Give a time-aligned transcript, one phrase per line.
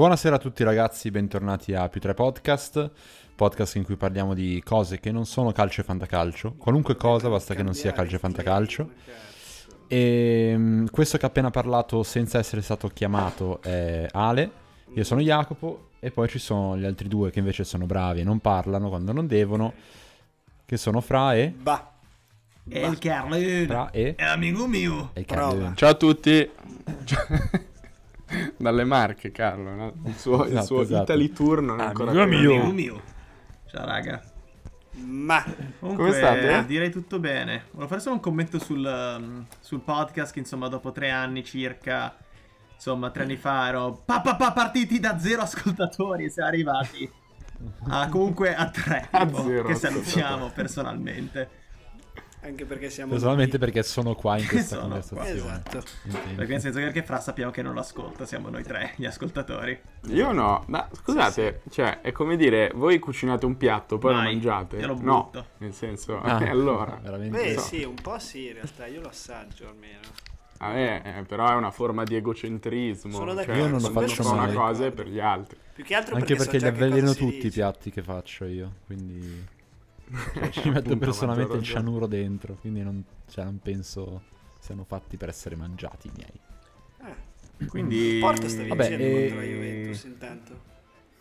[0.00, 2.90] Buonasera a tutti ragazzi, bentornati a Più 3 Podcast,
[3.34, 7.54] podcast in cui parliamo di cose che non sono calcio e fantacalcio, qualunque cosa basta
[7.54, 8.90] che non sia calcio e fantacalcio.
[9.86, 14.50] E mm, questo che ha appena parlato senza essere stato chiamato è Ale,
[14.94, 18.24] io sono Jacopo e poi ci sono gli altri due che invece sono bravi e
[18.24, 19.74] non parlano quando non devono,
[20.64, 21.52] che sono Fra e...
[21.54, 21.92] Bah.
[22.66, 24.14] E il Carlone Fra e...
[24.14, 25.10] è amico mio.
[25.12, 25.26] e.
[25.26, 25.74] Carlo.
[25.74, 26.50] Ciao a tutti.
[28.56, 29.70] Dalle Marche, Carlo.
[29.74, 29.92] no?
[30.06, 31.02] Il suo, il Esatto, suo esatto.
[31.02, 32.52] Italy Tour non è ancora Amico mio.
[32.54, 33.02] Amico mio.
[33.70, 34.22] Ciao raga.
[35.02, 35.42] Ma
[35.78, 36.66] Comunque, Come state?
[36.66, 37.64] Direi tutto bene.
[37.70, 42.14] Volevo fare solo un commento sul, um, sul podcast che insomma dopo tre anni circa,
[42.74, 47.10] insomma tre anni fa ero pa, pa, pa, partiti da zero ascoltatori e siamo arrivati
[47.88, 49.08] a, comunque a tre.
[49.10, 51.48] A tipo, zero che salutiamo personalmente.
[52.42, 53.70] Anche perché siamo Personalmente pochi.
[53.72, 55.00] perché sono qua in questa Sono qua.
[55.00, 55.32] conversazione.
[55.62, 55.82] Esatto.
[56.04, 56.34] Intendi?
[56.34, 59.04] Perché nel senso che anche Fra sappiamo che non lo ascolta, siamo noi tre gli
[59.04, 59.78] ascoltatori.
[60.08, 64.24] Io no, ma scusate, cioè è come dire, voi cucinate un piatto, poi Mai.
[64.24, 64.76] lo mangiate.
[64.78, 65.46] Io lo no, butto.
[65.58, 66.98] nel senso, Ah, allora.
[67.02, 67.36] veramente.
[67.42, 67.60] Beh, so.
[67.60, 69.98] sì, un po' sì, in realtà io lo assaggio almeno.
[70.62, 73.12] Ah, eh, eh, però è una forma di egocentrismo.
[73.12, 74.54] Sono cioè, d'accordo, Io non lo faccio fa una mai.
[74.54, 75.56] cosa per gli altri.
[75.72, 77.48] Più che altro Anche perché, so li già che avveleno tutti i dice.
[77.48, 79.46] piatti che faccio io, quindi
[80.34, 84.22] cioè, ci metto personalmente il cianuro dentro, quindi non, cioè, non penso
[84.58, 86.40] siano fatti per essere mangiati i miei.
[87.60, 88.18] Eh, Quindi...
[88.20, 90.68] Porto sta Vabbè, vincendo e- contro la Juventus intanto.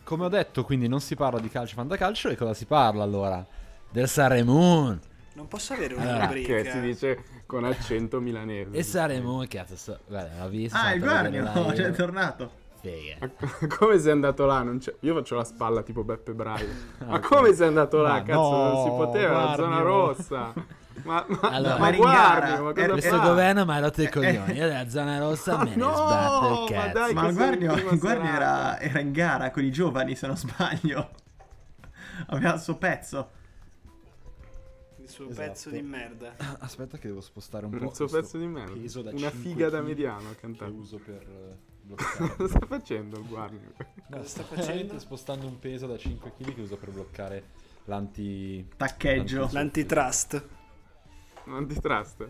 [0.04, 3.46] Come ho detto, quindi non si parla di calcio fantacalcio e cosa si parla allora?
[3.92, 5.00] Del Saremun!
[5.36, 6.56] Non posso avere una Ah, rubrica.
[6.62, 8.72] Che si dice con accento milanese.
[8.72, 10.00] E Saremun, cazzo, so...
[10.08, 10.78] guarda, l'ho visto.
[10.78, 11.84] Ah, il sono andato a vedere Guarnio, live.
[11.90, 12.52] c'è tornato.
[12.81, 13.17] Figa.
[13.19, 13.29] Ma
[13.78, 14.62] come sei andato là?
[14.63, 16.67] Non c'è- Io faccio la spalla tipo Beppe Braio.
[17.06, 17.28] Ma ok.
[17.28, 18.13] come sei andato là?
[18.13, 19.63] Ma Cazzo, non si no, poteva, la Guardio.
[19.66, 20.53] zona rossa.
[21.03, 23.28] Ma, ma, Allora, ma ma guardi, ma eh, cosa Questo fa?
[23.28, 24.51] governo mi ha rotto i coglioni.
[24.51, 26.94] Io della zona rossa me ne No, sbatto il ma cazzo.
[27.00, 28.35] dai, Ma che Guardio serata.
[28.35, 31.09] era, era in gara con i giovani, se non sbaglio.
[32.28, 33.29] Aveva il suo pezzo.
[34.97, 35.47] Il suo Esatto.
[35.47, 36.34] pezzo di merda.
[36.59, 37.85] Aspetta che devo spostare un po'.
[37.85, 38.73] Il suo pezzo di merda.
[38.73, 40.72] Una 5 figa da mediano Che cantare.
[40.72, 41.57] uso per eh,
[41.95, 42.35] bloccare.
[42.35, 43.59] Cosa sta facendo il Guardio?
[44.07, 44.66] No, sta facendo?
[44.66, 47.44] veramente spostando un peso da 5 kg che uso per bloccare
[47.85, 48.67] l'anti...
[48.77, 49.50] Taccheggio.
[49.51, 50.47] L'antitrust.
[51.45, 52.25] Antitrust.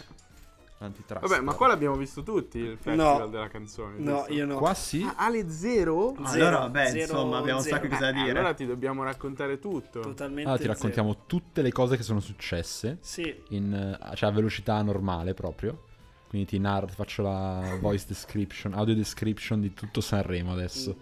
[0.80, 1.28] l'antitrust.
[1.28, 3.28] Vabbè, ma qua l'abbiamo visto tutti il festival No.
[3.28, 3.98] della canzone.
[4.00, 4.34] No, giusto?
[4.34, 4.58] io no.
[4.58, 5.04] Qua sì.
[5.04, 6.16] Ah, Ale zero?
[6.26, 7.76] Zero, Allora, vabbè, zero, insomma, abbiamo un zero.
[7.76, 8.38] sacco di cosa da Eh, dire.
[8.38, 10.00] allora ti dobbiamo raccontare tutto.
[10.00, 10.74] Totalmente Allora ti zero.
[10.74, 15.84] raccontiamo tutte le cose che sono successe Sì, in, eh, cioè a velocità normale proprio.
[16.30, 20.96] Quindi ti narro, ti faccio la voice description, audio description di tutto Sanremo adesso.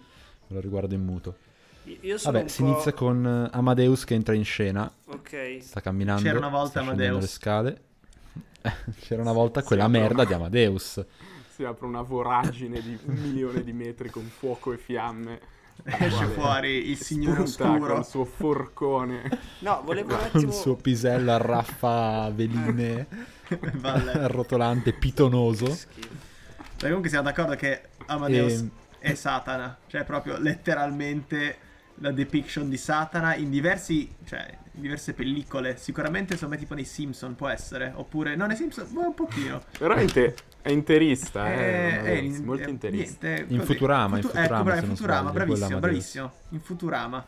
[0.46, 1.36] Me lo riguardo in muto.
[1.84, 2.68] io sono Vabbè, un si po'...
[2.68, 5.58] inizia con eh, Amadeus che entra in scena, Ok.
[5.60, 7.20] sta camminando, C'era una volta Amadeus.
[7.20, 7.80] le scale.
[9.00, 11.04] C'era una volta quella apre merda una- di Amadeus.
[11.54, 15.40] Si apre una voragine di un milione di metri con fuoco e fiamme.
[15.84, 17.90] Esce fuori il signore Spunta oscuro.
[17.92, 19.38] Con il suo forcone.
[19.60, 20.42] No, volevo un Con attimo...
[20.50, 23.06] il suo pisello a raffa veline,
[23.76, 24.12] Valle.
[24.12, 25.66] arrotolante, pitonoso.
[25.66, 28.70] Beh, comunque siamo d'accordo che Amadeus Ehm.
[28.98, 29.76] è Satana.
[29.86, 31.58] Cioè, proprio letteralmente
[32.00, 34.14] la depiction di Satana in diversi.
[34.24, 35.76] Cioè, in diverse pellicole.
[35.76, 37.92] Sicuramente, insomma, tipo nei Simpson può essere.
[37.94, 38.36] Oppure.
[38.36, 39.60] No, nei Simpson, boh, un pochino.
[39.76, 41.58] Però è, inte- è interista, eh.
[41.62, 43.26] Eh, Amadeus, in- molto eh, interista.
[43.26, 43.60] niente, In.
[43.64, 46.32] Futurama, in Futu- Futurama, ecco, bravo, se in non Futurama, sbaglio, bravissimo, bravissimo.
[46.50, 47.26] In Futurama.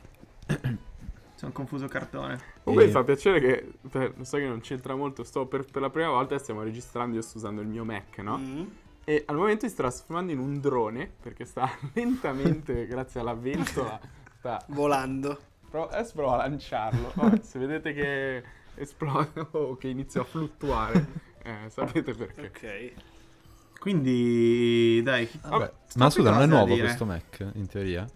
[1.41, 2.39] Sono confuso cartone.
[2.65, 5.81] Comunque E- mi fa piacere che, per- so che non c'entra molto, sto per, per
[5.81, 8.37] la prima volta stiamo registrando, io sto usando il mio Mac, no?
[8.37, 8.63] Mm.
[9.05, 13.99] E al momento si sta trasformando in un drone, perché sta lentamente, grazie alla ventola,
[14.37, 14.63] sta...
[14.67, 15.41] Volando.
[15.71, 17.11] Pro- adesso provo a lanciarlo.
[17.15, 18.43] Vabbè, se vedete che
[18.75, 21.07] esplode o che inizia a fluttuare,
[21.43, 22.93] eh, sapete perché.
[23.73, 23.79] Ok.
[23.79, 25.27] Quindi, dai.
[25.41, 28.07] Vabbè, ma scusa, non è nuovo questo Mac, in teoria?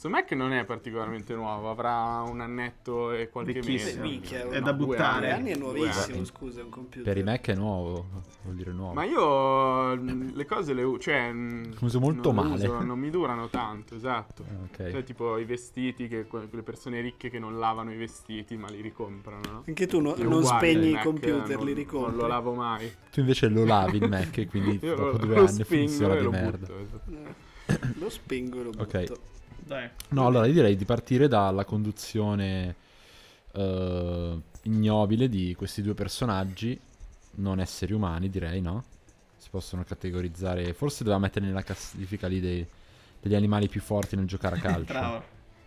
[0.00, 4.00] Questo Mac non è particolarmente nuovo, avrà un annetto e qualche mese.
[4.00, 5.26] Minchia, È no, da due buttare.
[5.26, 5.50] Tre anni.
[5.50, 6.24] è Due nuovissimo, anni.
[6.24, 7.02] scusa, è un computer.
[7.02, 8.06] Per i Mac è nuovo,
[8.44, 8.94] vuol dire nuovo.
[8.94, 11.30] Ma io mm, le cose le uso, cioè...
[11.30, 12.66] mm, Uso molto non le male.
[12.66, 14.42] uso, non mi durano tanto, esatto.
[14.48, 14.90] Ah, ok.
[14.90, 18.80] Cioè, tipo i vestiti, che quelle persone ricche che non lavano i vestiti ma li
[18.80, 19.64] ricomprano, no?
[19.68, 22.10] Anche tu no- non uguale, spegni il i Mac, computer, non- li ricompri.
[22.12, 22.90] Non lo lavo mai.
[23.12, 26.14] Tu invece lo lavi il Mac e quindi dopo lo, due lo anni spingo funziona
[26.14, 26.56] e di lo merda.
[26.56, 27.10] butto, esatto.
[27.66, 28.82] Eh, Lo spingo e lo butto.
[28.98, 29.12] Ok.
[29.70, 29.88] Dai.
[30.08, 32.74] No, allora io direi di partire dalla conduzione
[33.52, 36.76] eh, ignobile di questi due personaggi,
[37.36, 38.82] non esseri umani direi, no?
[39.36, 42.66] Si possono categorizzare, forse doveva mettere nella classifica lì dei-
[43.20, 45.22] degli animali più forti nel giocare a calcio, Bravo.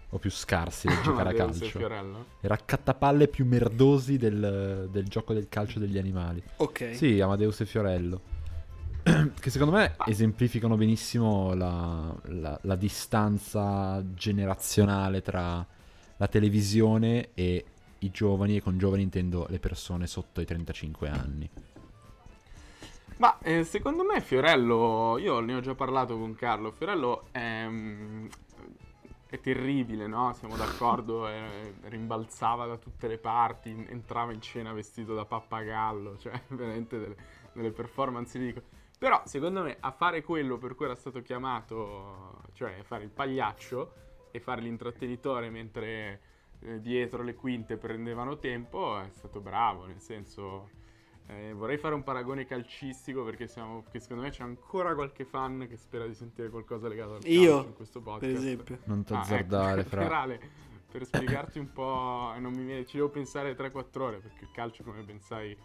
[0.09, 1.77] o più scarsi nel giocare a Amadeus e calcio.
[1.77, 2.25] Fiorello.
[2.41, 6.43] I raccattapalle più merdosi del, del gioco del calcio degli animali.
[6.57, 6.93] Ok.
[6.93, 8.19] Sì, Amadeus e Fiorello.
[9.39, 15.65] che secondo me esemplificano benissimo la, la- la distanza generazionale tra
[16.17, 17.65] la televisione e
[17.99, 21.49] i giovani, e con giovani intendo le persone sotto i 35 anni.
[23.17, 28.27] Ma eh, secondo me Fiorello, io ne ho già parlato con Carlo, Fiorello è, mm,
[29.27, 30.33] è terribile, no?
[30.33, 36.39] Siamo d'accordo, eh, rimbalzava da tutte le parti, entrava in scena vestito da pappagallo, cioè
[36.49, 37.15] veramente delle,
[37.53, 38.65] delle performance ridicole.
[39.03, 43.93] Però secondo me a fare quello per cui era stato chiamato, cioè fare il pagliaccio
[44.31, 46.21] e fare l'intrattenitore mentre
[46.61, 50.69] eh, dietro le quinte prendevano tempo, è stato bravo, nel senso...
[51.27, 55.67] Eh, vorrei fare un paragone calcistico perché, siamo, perché secondo me c'è ancora qualche fan
[55.69, 58.31] che spera di sentire qualcosa legato al calcio Io, in questo podcast.
[58.33, 58.79] Per esempio.
[58.85, 60.01] Non ti Ah, azzardare, ecco, fra.
[60.01, 60.39] generale,
[60.89, 64.83] per spiegarti un po', non mi viene, ci devo pensare 3-4 ore perché il calcio,
[64.83, 65.57] come ben sai,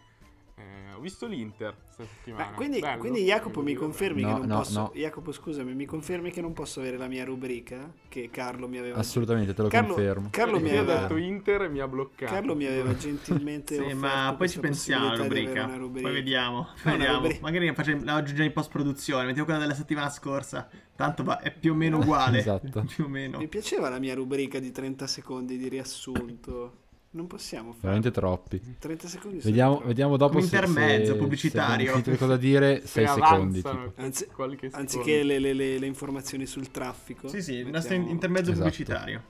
[0.59, 2.49] eh, ho visto l'Inter questa settimana.
[2.49, 4.79] Ma quindi, quindi Jacopo mi confermi No, che non no, posso.
[4.79, 4.91] no.
[4.93, 7.89] Jacopo, scusami, mi confermi che non posso avere la mia rubrica?
[8.09, 8.97] Che Carlo mi aveva.
[8.97, 10.27] Assolutamente, te lo Carlo- confermo.
[10.31, 10.95] Carlo mi aveva.
[11.01, 12.31] detto Inter e mi ha bloccato.
[12.33, 15.65] Carlo mi aveva gentilmente Sì, ma poi ci pensiamo alla rubrica.
[15.75, 16.07] rubrica.
[16.07, 16.67] Poi vediamo.
[16.83, 17.15] Vediamo.
[17.19, 19.23] rubrica- Magari la facciamo- la aggiungiamo in post produzione.
[19.25, 20.67] Mettiamo quella della settimana scorsa.
[20.95, 22.39] Tanto va- è più o meno uguale.
[22.39, 22.83] Esatto.
[22.93, 23.37] Più o meno.
[23.37, 26.87] Mi piaceva la mia rubrica di 30 secondi di riassunto.
[27.11, 28.75] Non possiamo fare Veramente troppi.
[28.77, 29.39] 30 secondi.
[29.39, 29.87] Vediamo, troppo.
[29.87, 32.01] vediamo dopo se, intermezzo se, pubblicitario.
[32.03, 33.63] Se cosa dire, Se 6 secondi.
[33.95, 34.27] Anzi-.
[34.71, 37.27] Anziché le, le- le- le informazioni sul traffico.
[37.27, 38.69] Sì, sì, il mettiamo- nostro intermezzo Esatto.
[38.69, 39.23] pubblicitario.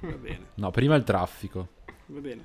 [0.00, 1.68] Va bene, No, prima il traffico,
[2.06, 2.42] va bene.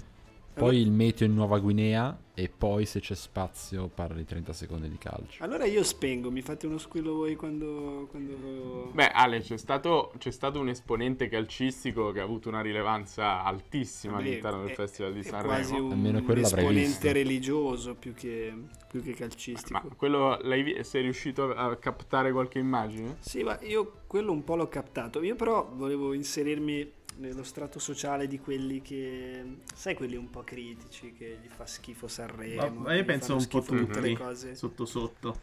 [0.58, 4.98] Poi il meteo in Nuova Guinea e poi se c'è spazio parli 30 secondi di
[5.00, 5.44] calcio.
[5.44, 8.08] Allora io spengo, mi fate uno squillo voi quando...
[8.12, 8.92] quando...
[8.94, 14.14] Beh, Ale, c'è stato, c'è stato un esponente calcistico che ha avuto una rilevanza altissima
[14.18, 15.86] Vabbè, all'interno del è- Festival di è quasi Sanremo.
[15.88, 17.12] un Almeno quello l'avrei esponente visto.
[17.12, 18.54] religioso più che,
[18.88, 19.82] più che Ma calcistico.
[19.96, 23.16] quello l'hai sei riuscito a captare qualche immagine?
[23.20, 25.24] Sì, ma io quello un po' l'ho captato.
[25.24, 29.58] Io però volevo inserirmi nello strato sociale di quelli che...
[29.74, 32.82] Sai quelli un po' critici, che gli fa schifo Sanremo.
[32.82, 34.56] Ma io penso un po' tutte le cose.
[34.56, 35.40] Sotto sotto.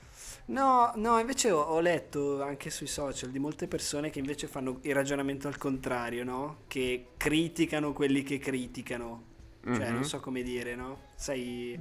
[0.47, 4.79] No, no, invece ho, ho letto anche sui social di molte persone che invece fanno
[4.83, 6.59] il ragionamento al contrario, no?
[6.67, 9.33] Che criticano quelli che criticano.
[9.65, 9.95] Cioè, Mhm.
[9.95, 11.05] non so come dire, no?
[11.17, 11.73] Sai,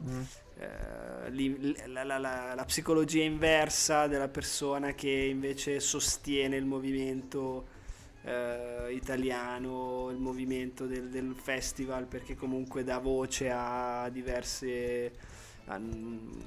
[0.58, 7.68] eh, li- la, la- la- la psicologia inversa della persona che invece sostiene il movimento
[8.24, 15.12] eh, italiano, il movimento del, del festival, perché comunque dà voce a diverse...
[15.66, 15.80] a-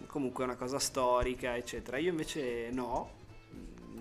[0.06, 1.98] comunque è una cosa storica, eccetera.
[1.98, 3.10] Io invece no,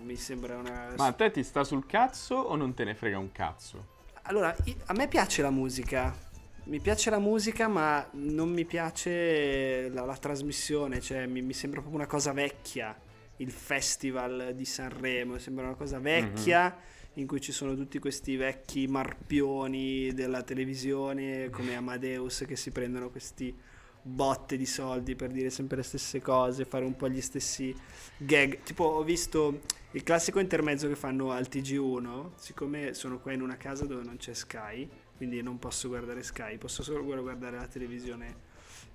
[0.02, 0.94] mi sembra una...
[0.96, 3.94] Ma a te ti sta sul cazzo o non te ne frega un cazzo?
[4.22, 4.54] Allora,
[4.86, 6.24] a me piace la musica.
[6.64, 11.00] Mi piace la musica, ma non mi piace la, la trasmissione.
[11.00, 12.98] Cioè, mi, mi sembra proprio una cosa vecchia.
[13.36, 16.76] Il festival di Sanremo sembra una cosa vecchia.
[17.16, 23.10] In cui ci sono tutti questi vecchi marpioni della televisione, come Amadeus, che si prendono
[23.10, 23.54] questi
[24.02, 27.74] botte di soldi per dire sempre le stesse cose, fare un po' gli stessi
[28.18, 28.62] gag.
[28.62, 33.56] Tipo, ho visto il classico intermezzo che fanno al TG1, siccome sono qua in una
[33.56, 38.36] casa dove non c'è Sky, quindi non posso guardare Sky, posso solo guardare la televisione,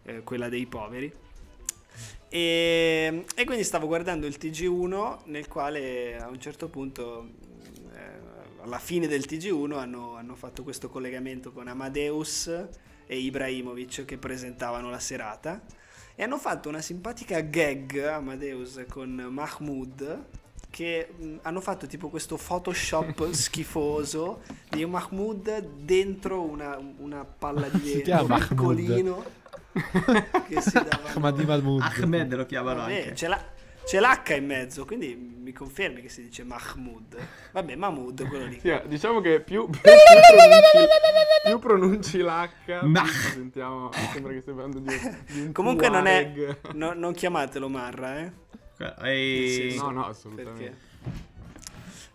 [0.03, 1.11] eh, quella dei poveri.
[2.29, 7.31] E, e quindi stavo guardando il TG1 nel quale a un certo punto,
[8.63, 12.47] alla fine del TG1, hanno, hanno fatto questo collegamento con Amadeus
[13.05, 15.61] e Ibrahimovic che presentavano la serata
[16.15, 20.25] e hanno fatto una simpatica gag Amadeus con Mahmood
[20.69, 27.79] che mh, hanno fatto tipo questo Photoshop schifoso di Mahmood dentro una, una palla di
[27.89, 29.23] Si vetro piccolino
[30.47, 30.71] che si
[31.45, 31.81] Mahmood.
[31.81, 33.11] Ahmed lo chiamano Vabbè, anche.
[33.13, 33.43] c'è, la-
[33.85, 37.17] c'è l'H in mezzo, quindi mi confermi che si dice Mahmoud.
[37.51, 38.59] Vabbè, Mahmoud, quello lì.
[38.59, 40.87] Sì, diciamo che più, più, pronunci,
[41.45, 44.95] più pronunci l'H, più sentiamo, sembra che stia parlando di,
[45.27, 46.55] di un Comunque non è...
[46.73, 48.31] No- non chiamatelo Marra, eh?
[49.03, 49.75] E...
[49.77, 50.63] No, no, assolutamente.
[50.63, 50.77] Perché?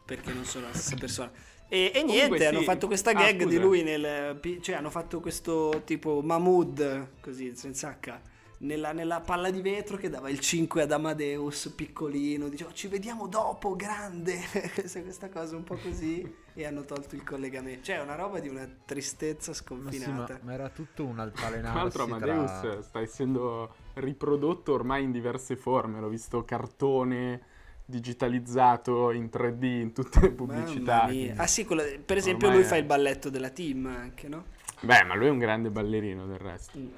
[0.05, 1.31] Perché non sono la stessa persona.
[1.69, 2.45] E, e Comunque niente, sì.
[2.45, 3.61] hanno fatto questa Ah, gag di scusa.
[3.61, 4.41] lui nel...
[4.61, 8.21] Cioè, hanno fatto questo tipo Mahmood, così, senza H.
[8.59, 13.27] Nella, nella palla di vetro che dava il 5 ad Amadeus piccolino, diceva ci vediamo
[13.27, 14.39] dopo, grande,
[14.73, 17.85] questa, questa cosa un po' così e hanno tolto il collegamento.
[17.85, 20.39] Cioè è una roba di una tristezza Ma, sì, ma, sconfinata.
[20.43, 22.83] ma era tutto un Tra altalenarsi l'altro Amadeus tra...
[22.83, 27.43] sta essendo riprodotto ormai in diverse forme, l'ho visto cartone
[27.85, 31.09] digitalizzato in 3D in tutte le pubblicità.
[31.37, 34.45] Ah sì, quello- per esempio Ormai lui è- fa il balletto della team anche, no?
[34.81, 36.79] Beh, ma lui è un grande ballerino del resto.
[36.79, 36.89] Mm.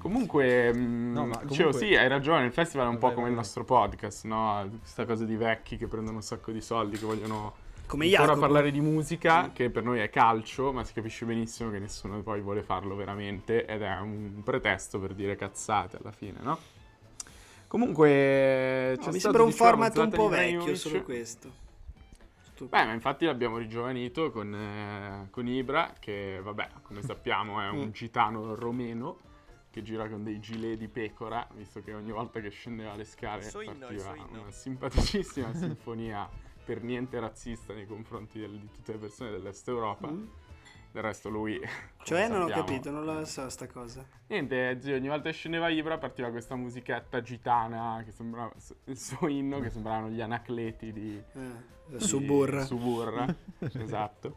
[0.00, 3.14] Comunque, mh, No, ma dicevo, comunque- sì, hai ragione, il festival è un po' Vai,
[3.14, 4.68] come vai, il nostro podcast, no?
[4.80, 7.54] Questa cosa di vecchi che prendono un sacco di soldi, che vogliono
[7.86, 8.40] Come ancora Jacopo.
[8.40, 12.40] parlare di musica, che per noi è calcio, ma si capisce benissimo che nessuno poi
[12.40, 16.58] vuole farlo veramente ed è un pretesto per dire cazzate alla fine, no?
[17.66, 21.50] Comunque, c'è No, mi stato, sembra un diciamo, format un po' vecchio, solo questo.
[22.60, 27.86] Beh, ma infatti l'abbiamo rigiovanito con, eh, con Ibra, che vabbè, come sappiamo è un
[27.86, 27.90] Mm.
[27.92, 29.16] gitano romeno
[29.70, 33.46] che gira con dei gilet di pecora, visto che ogni volta che scendeva le scale
[33.46, 34.42] il partiva inno.
[34.42, 36.28] una simpaticissima sinfonia
[36.64, 40.10] per niente razzista nei confronti del- di tutte le persone dell'Est Europa.
[40.10, 40.26] Mm.
[40.92, 41.60] Del resto lui...
[42.02, 44.04] Cioè, non ho sappiamo- capito, non lo so sta cosa.
[44.28, 48.50] Niente, zio, ogni volta che scendeva Ibra partiva questa musichetta gitana, che sembrava
[48.86, 51.40] il suo inno, che sembravano gli anacleti di, Eh,
[51.86, 52.64] di Suburra.
[52.64, 53.26] Suburra,
[53.78, 54.34] esatto.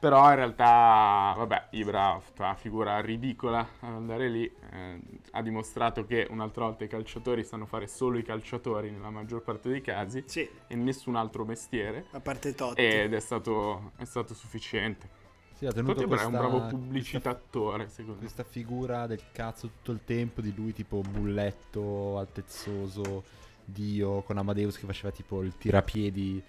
[0.00, 4.50] Però in realtà, vabbè, Ibra fa una figura ridicola ad andare lì.
[4.72, 5.00] eh,
[5.32, 9.68] ha dimostrato che un'altra volta i calciatori sanno fare solo i calciatori nella maggior parte
[9.68, 12.06] dei casi Sì, e nessun altro mestiere.
[12.12, 12.80] a parte Totti.
[12.80, 15.22] Ed è stato, è stato sufficiente.
[15.64, 18.18] Sì, ha tenuto Totti questa, è un bravo questa, pubbicitatore, secondo me.
[18.20, 23.24] questa figura del cazzo tutto il tempo di lui tipo bulletto, altezzoso,
[23.64, 26.42] dio, con Amadeus che faceva tipo il tirapiedi.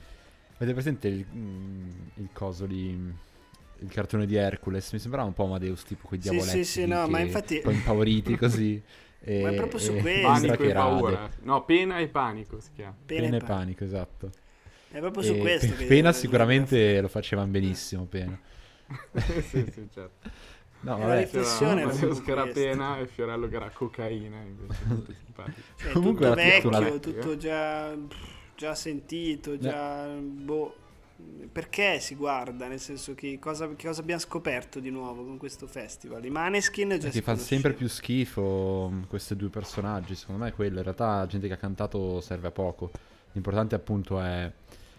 [0.57, 2.89] Avete presente il, mm, il coso lì?
[3.79, 4.91] Il cartone di Hercules?
[4.93, 7.55] Mi sembrava un po' Amadeus, tipo quei Sì, diavoletti sì, sì, no, che- ma infatti-
[7.55, 8.81] un po' impauriti così.
[9.19, 10.21] e, Ma è proprio su questo.
[10.27, 10.89] Panico che e rade.
[11.01, 11.29] paura.
[11.41, 12.95] No, pena e panico si chiama.
[13.05, 13.53] Pena Pena e panico.
[13.53, 14.29] panico, esatto.
[14.89, 18.39] È proprio su E questo Pe- che Pena sicuramente lo facevano benissimo, Pena.
[19.41, 20.29] sì, sì, certo.
[20.81, 21.17] No, Eh, la vabbè.
[21.17, 22.59] riflessione C'era era Matteo proprio che era questa.
[22.59, 25.67] pena e Fiorello che era cocaina, invece molto simpatico.
[25.75, 27.95] Cioè, Comunque tutto era tutto vecchio, una- tutto già,
[28.55, 30.07] già sentito, già...
[30.07, 30.75] Boh.
[31.51, 32.67] Perché si guarda?
[32.67, 36.23] Nel senso che cosa, che cosa abbiamo scoperto di nuovo con questo festival?
[36.25, 40.49] I Maneskin già Che si fa sempre più schifo mh, questi due personaggi, secondo me
[40.49, 40.77] è quello.
[40.77, 42.91] In realtà la gente che ha cantato serve a poco.
[43.31, 44.51] L'importante appunto è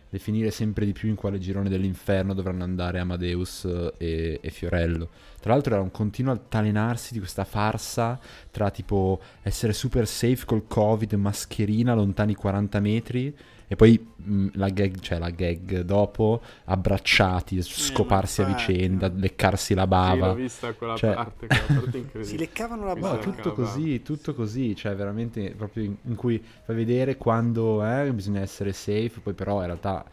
[0.09, 5.09] definire sempre di più in quale girone dell'inferno dovranno andare Amadeus eh, e, e Fiorello.
[5.41, 8.19] Tra l'altro era un continuo altalenarsi di questa farsa
[8.51, 13.37] tra tipo essere super safe col covid, mascherina lontani 40 metri
[13.69, 19.09] e poi mh, la gag, cioè la gag dopo abbracciati, scoparsi a Eh, infatti, vicenda,
[19.09, 19.19] no.
[19.19, 20.27] leccarsi la Sì, bava.
[20.29, 22.25] l'ho vista quella Cioè- parte, quella parte incredibile.
[22.25, 23.19] Si leccavano la No, bava.
[23.19, 28.13] che- tutto così, tutto così, cioè veramente proprio in, in cui fai vedere quando eh,
[28.13, 30.05] bisogna essere safe, poi però in realtà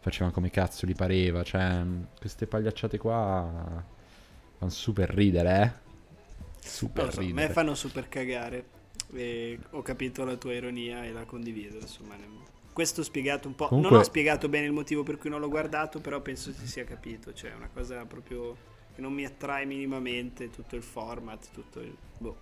[0.00, 3.84] facevano come cazzo gli pareva, cioè mh, queste pagliacciate qua
[4.58, 5.84] fanno super ridere, eh.
[6.60, 7.52] Super so, a me ridere.
[7.52, 8.64] fanno super cagare.
[9.12, 11.78] E ho capito la tua ironia e la condivido.
[11.78, 12.26] Insomma, ne-
[12.76, 13.68] questo ho spiegato un po'.
[13.68, 16.66] Comunque- Non ho spiegato bene il motivo per cui non l'ho guardato, però penso si
[16.68, 17.32] sia capito.
[17.32, 18.54] Cioè, è una cosa proprio
[18.94, 20.50] che non mi attrae minimamente.
[20.50, 21.96] Tutto il format, tutto il.
[22.18, 22.36] Boh.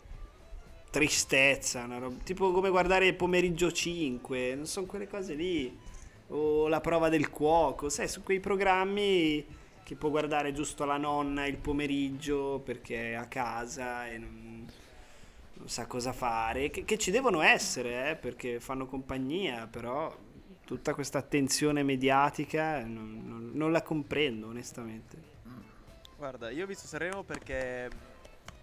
[0.90, 5.78] Tristezza, una roba- tipo come guardare pomeriggio 5, non sono quelle cose lì.
[6.30, 9.46] O la prova del cuoco, sai, su quei programmi
[9.84, 14.66] che può guardare giusto la nonna il pomeriggio perché è a casa e non,
[15.54, 20.12] non sa cosa fare, che, che ci devono essere, eh, perché fanno compagnia, però
[20.64, 25.33] tutta questa attenzione mediatica non, non- non la comprendo onestamente.
[26.16, 27.88] Guarda, io ho visto Sanremo perché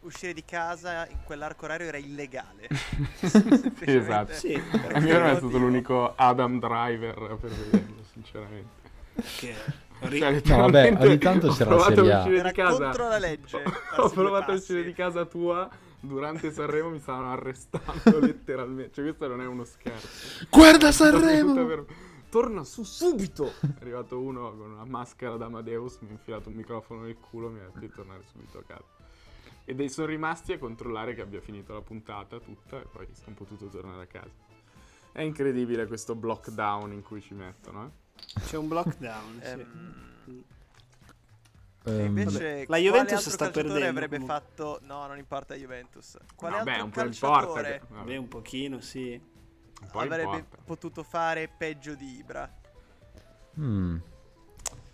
[0.02, 2.68] uscire di casa in quell'arco orario era illegale.
[3.86, 4.34] esatto.
[4.34, 8.90] Sì, A me non è stato l'unico Adam Driver per vederlo, sinceramente.
[9.38, 9.54] che
[10.00, 12.20] ri- Cioè, vabbè, letteralmente ogni tanto c'era la Serie a A.
[12.20, 12.84] uscire Era di casa.
[12.84, 13.64] contro la legge,
[13.98, 15.70] Ho- provato a uscire di casa tua.
[16.02, 18.94] Durante Sanremo mi stavano arrestando letteralmente.
[18.94, 20.46] Cioè, questo non è uno scherzo.
[20.50, 21.54] Guarda Sanremo!
[21.66, 21.86] vero.
[22.30, 23.54] Torna su subito!
[23.60, 27.50] È arrivato uno con una maschera da Amadeus, mi ha infilato un microfono nel culo
[27.50, 28.86] e mi ha detto di tornare subito a casa.
[29.64, 33.36] E dei sono rimasti a controllare che abbia finito la puntata tutta e poi sono
[33.36, 34.32] potuto tornare a casa.
[35.12, 38.40] È incredibile questo lockdown in cui ci mettono, eh?
[38.46, 39.42] c'è un lockdown.
[39.44, 39.50] sì.
[39.50, 40.44] Ehm,
[41.86, 44.28] Ehm, invece, La Juventus sta perdendo, avrebbe comunque.
[44.36, 44.80] fatto...
[44.84, 46.18] No, non importa Juventus.
[46.36, 47.38] Quale Vabbè, altro un po' importa.
[47.38, 47.94] calciatore Che...
[47.94, 49.14] vabbè, Beh, un pochino, sì.
[49.82, 50.58] un po' avrebbe importa.
[50.64, 52.54] potuto fare peggio di Ibra?
[53.60, 53.98] mm.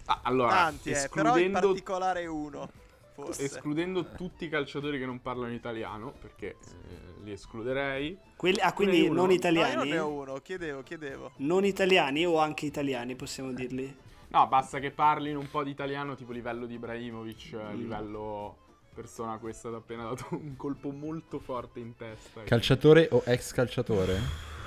[0.10, 2.70] Ah, allora, Tanti, eh, però in escludendo particolare uno,
[3.12, 3.44] forse.
[3.44, 8.17] Escludendo tutti i calciatori che non parlano italiano, perché eh, li escluderei.
[8.38, 9.75] Quelli, ah, quindi non no, io italiani?
[9.75, 11.32] non ne ho uno, chiedevo, chiedevo.
[11.39, 13.94] Non italiani o anche italiani, possiamo dirli?
[14.29, 17.77] No, basta che parlino un po' di italiano, tipo livello di Ibrahimovic, eh, Mm.
[17.77, 18.57] livello
[18.93, 22.43] persona a cui è stato appena dato un colpo molto forte in testa.
[22.43, 24.19] Calciatore o ex calciatore?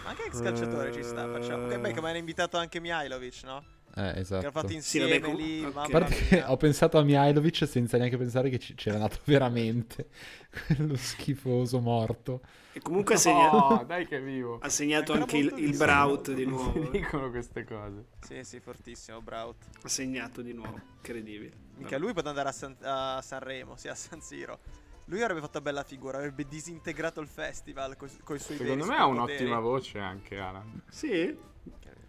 [0.05, 1.67] Anche ex calciatore ci sta, facciamo.
[1.67, 1.71] Eh.
[1.71, 3.63] Che beh, che mi hanno invitato anche Mihailovic, no?
[3.91, 4.51] Eh, Che hanno esatto.
[4.53, 5.67] fatto Sì, insieme vabbè, com- lì, ok.
[5.67, 6.51] A mamma parte che mia.
[6.53, 10.09] ho pensato a Mihailovic senza neanche pensare che ci- c'era nato veramente
[10.67, 12.41] quello schifoso morto.
[12.73, 14.59] E comunque ha, segna- No, dai che è vivo.
[14.61, 15.77] ha segnato anche il, il.
[15.77, 16.83] Braut di Si nuovo.
[16.83, 16.91] eh.
[16.91, 18.05] dicono queste cose.
[18.21, 19.57] Sì, sì, fortissimo, Braut.
[19.83, 20.79] Ha segnato di nuovo.
[20.97, 21.53] Incredibile.
[21.77, 24.59] Mica lui poteva andare a, San- a Sanremo, sì, a San Siro.
[25.07, 28.97] Lui avrebbe fatto bella figura, avrebbe disintegrato il festival con i suoi Secondo veri me
[28.97, 30.83] ha un'ottima voce anche Alan.
[30.89, 31.37] Sì?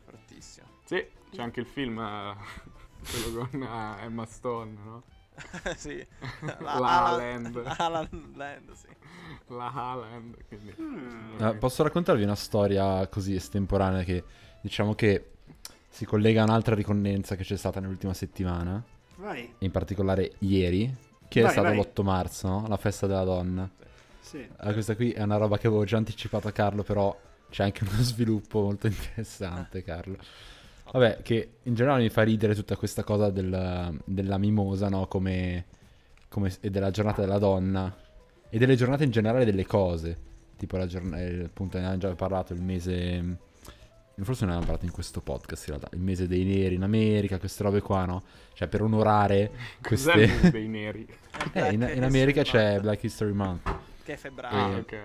[0.06, 0.68] Fortissimo.
[0.84, 2.36] Sì, c'è anche il film, eh,
[3.10, 5.04] quello con eh, Emma Stone, no?
[5.76, 6.06] sì.
[6.60, 7.64] La Land.
[7.78, 8.88] Alan Land, sì.
[9.48, 10.74] La Haaland, quindi...
[10.80, 11.42] Mm.
[11.42, 14.24] Eh, posso raccontarvi una storia così estemporanea che
[14.62, 15.32] diciamo che
[15.90, 18.82] si collega a un'altra ricorrenza che c'è stata nell'ultima settimana,
[19.18, 19.54] Vai.
[19.60, 20.94] in particolare ieri,
[21.28, 21.78] che è Vai, stato vai.
[21.78, 22.68] l'8 marzo, no?
[22.68, 23.70] la festa della donna.
[24.20, 24.38] Sì.
[24.38, 27.18] Eh, questa qui è una roba che avevo già anticipato a Carlo, però
[27.50, 30.18] c'è anche uno sviluppo molto interessante, Carlo.
[30.92, 35.08] Vabbè, che in generale mi fa ridere tutta questa cosa del- della mimosa, no?
[35.08, 35.66] Come,
[36.28, 37.96] come- e della giornata della donna
[38.50, 40.30] e delle giornate in generale delle cose.
[40.58, 43.38] Tipo la giornata, appunto, ne abbiamo già parlato, il mese...
[44.22, 45.96] Forse non ne abbiamo parlato in questo podcast in realtà.
[45.96, 48.24] Il mese dei neri in America, queste robe qua, no?
[48.54, 49.50] Cioè, per onorare
[49.82, 50.22] Cos'è queste...
[50.22, 51.08] il film dei neri?
[51.54, 53.64] Eh, in, in America c'è Black History Month.
[54.04, 54.78] Che è Ah, febbraio.
[54.80, 54.98] ok.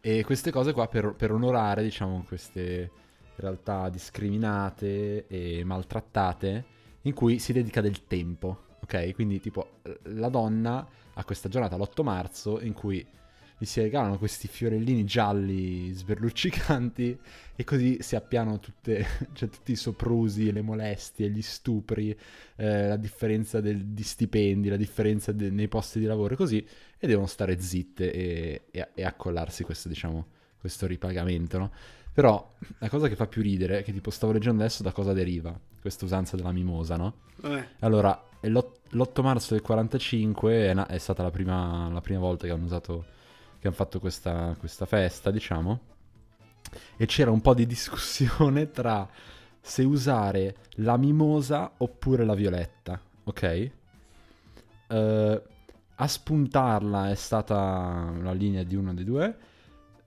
[0.00, 2.90] E queste cose qua per, per onorare, diciamo, queste
[3.36, 6.64] realtà discriminate e maltrattate
[7.02, 9.12] in cui si dedica del tempo, ok?
[9.14, 13.04] Quindi tipo la donna ha questa giornata l'8 marzo in cui
[13.58, 17.16] gli si regalano questi fiorellini gialli sberluccicanti
[17.54, 22.16] e così si appiano tutte, cioè, tutti i soprusi, le molestie, gli stupri,
[22.56, 26.66] eh, la differenza del- di stipendi, la differenza de- nei posti di lavoro così
[26.98, 30.26] e devono stare zitte e, e- e accollarsi questo, diciamo,
[30.58, 31.70] questo ripagamento, no?
[32.12, 35.12] Però la cosa che fa più ridere è che tipo stavo leggendo adesso da cosa
[35.12, 37.14] deriva questa usanza della mimosa, no?
[37.42, 42.00] Eh, Allora, è l'ot- l'8 marzo del 45 è, na- è stata la prima, la
[42.00, 43.04] prima volta che hanno usato,
[43.58, 45.80] che hanno fatto questa, questa festa, diciamo.
[46.96, 49.08] E c'era un po' di discussione tra
[49.60, 53.70] se usare la mimosa oppure la violetta, ok?
[54.88, 55.42] Eh,
[55.94, 59.36] a spuntarla è stata la linea di uno dei due,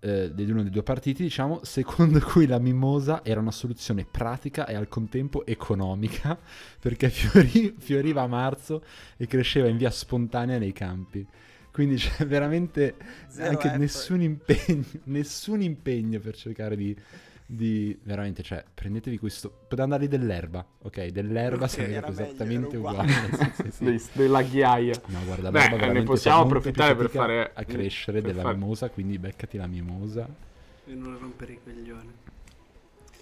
[0.06, 4.68] eh, di uno dei due partiti, diciamo, secondo cui la mimosa era una soluzione pratica
[4.68, 6.38] e al contempo economica
[6.80, 8.84] perché fiori- fioriva a marzo
[9.18, 11.26] e cresceva in via spontanea nei campi.
[11.72, 12.96] Quindi c'è veramente
[13.28, 13.80] Zero anche effort.
[13.80, 16.96] nessun impegno, nessun impegno per cercare di,
[17.46, 21.08] di- veramente, cioè, prendetevi questo, potete dargli dell'erba, ok?
[21.08, 23.12] Dell'erba Ok, sarebbe era meglio, esattamente uguale.
[23.12, 23.52] uguale.
[23.54, 24.10] sì, sì, sì.
[24.18, 25.02] Della ghiaia.
[25.08, 28.90] No, guarda, Beh, l'erba ne possiamo approfittare per fare- a crescere per della fare- mimosa,
[28.90, 30.28] quindi beccati la mimosa.
[30.88, 32.12] e non rompere i coglioni.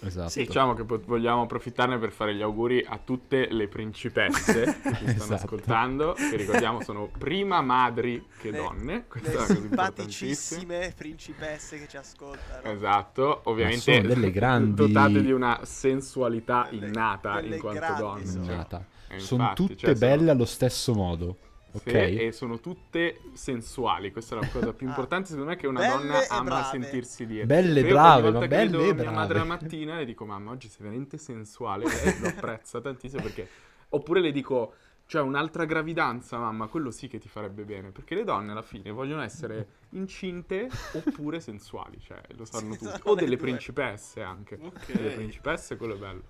[0.06, 0.28] Esatto.
[0.28, 0.44] Sì.
[0.44, 4.94] Diciamo che pot- vogliamo approfittarne per fare gli auguri a tutte le principesse che ci
[4.96, 5.34] stanno Esatto.
[5.34, 9.04] ascoltando, che ricordiamo sono prima madri che Le- donne.
[9.08, 12.70] Questa Le simpaticissime principesse che ci ascoltano.
[12.70, 18.26] Esatto, ovviamente sono delle grandi- dotate di una sensualità Delle- innata delle in quanto donne.
[18.26, 18.44] sono.
[18.44, 18.52] cioè.
[18.54, 18.86] Innata.
[19.16, 21.36] Sono infatti, tutte cioè, sono- belle allo stesso modo,
[21.74, 21.82] ok?
[21.82, 24.10] Sì, e sono tutte sensuali.
[24.12, 24.90] Questa è la cosa più Ah.
[24.90, 26.68] importante, secondo me, che una Belle donna ama brave.
[26.80, 27.46] sentirsi dire.
[27.46, 29.62] Belle e brave, ogni volta ma che belle vedo e mia madre la brave.
[29.62, 31.84] mattina le dico, mamma, oggi sei veramente sensuale.
[32.04, 33.48] E lo apprezza tantissimo perché...
[33.94, 34.74] Oppure le dico,
[35.06, 37.90] cioè, un'altra gravidanza, mamma, quello sì che ti farebbe bene.
[37.90, 42.00] Perché le donne, alla fine, vogliono essere incinte oppure sensuali.
[42.00, 43.00] Cioè, lo sanno Sì, tutti.
[43.04, 43.46] O le delle due.
[43.46, 44.58] principesse anche.
[44.60, 44.92] Ok.
[44.92, 46.22] Delle principesse, quello è bello.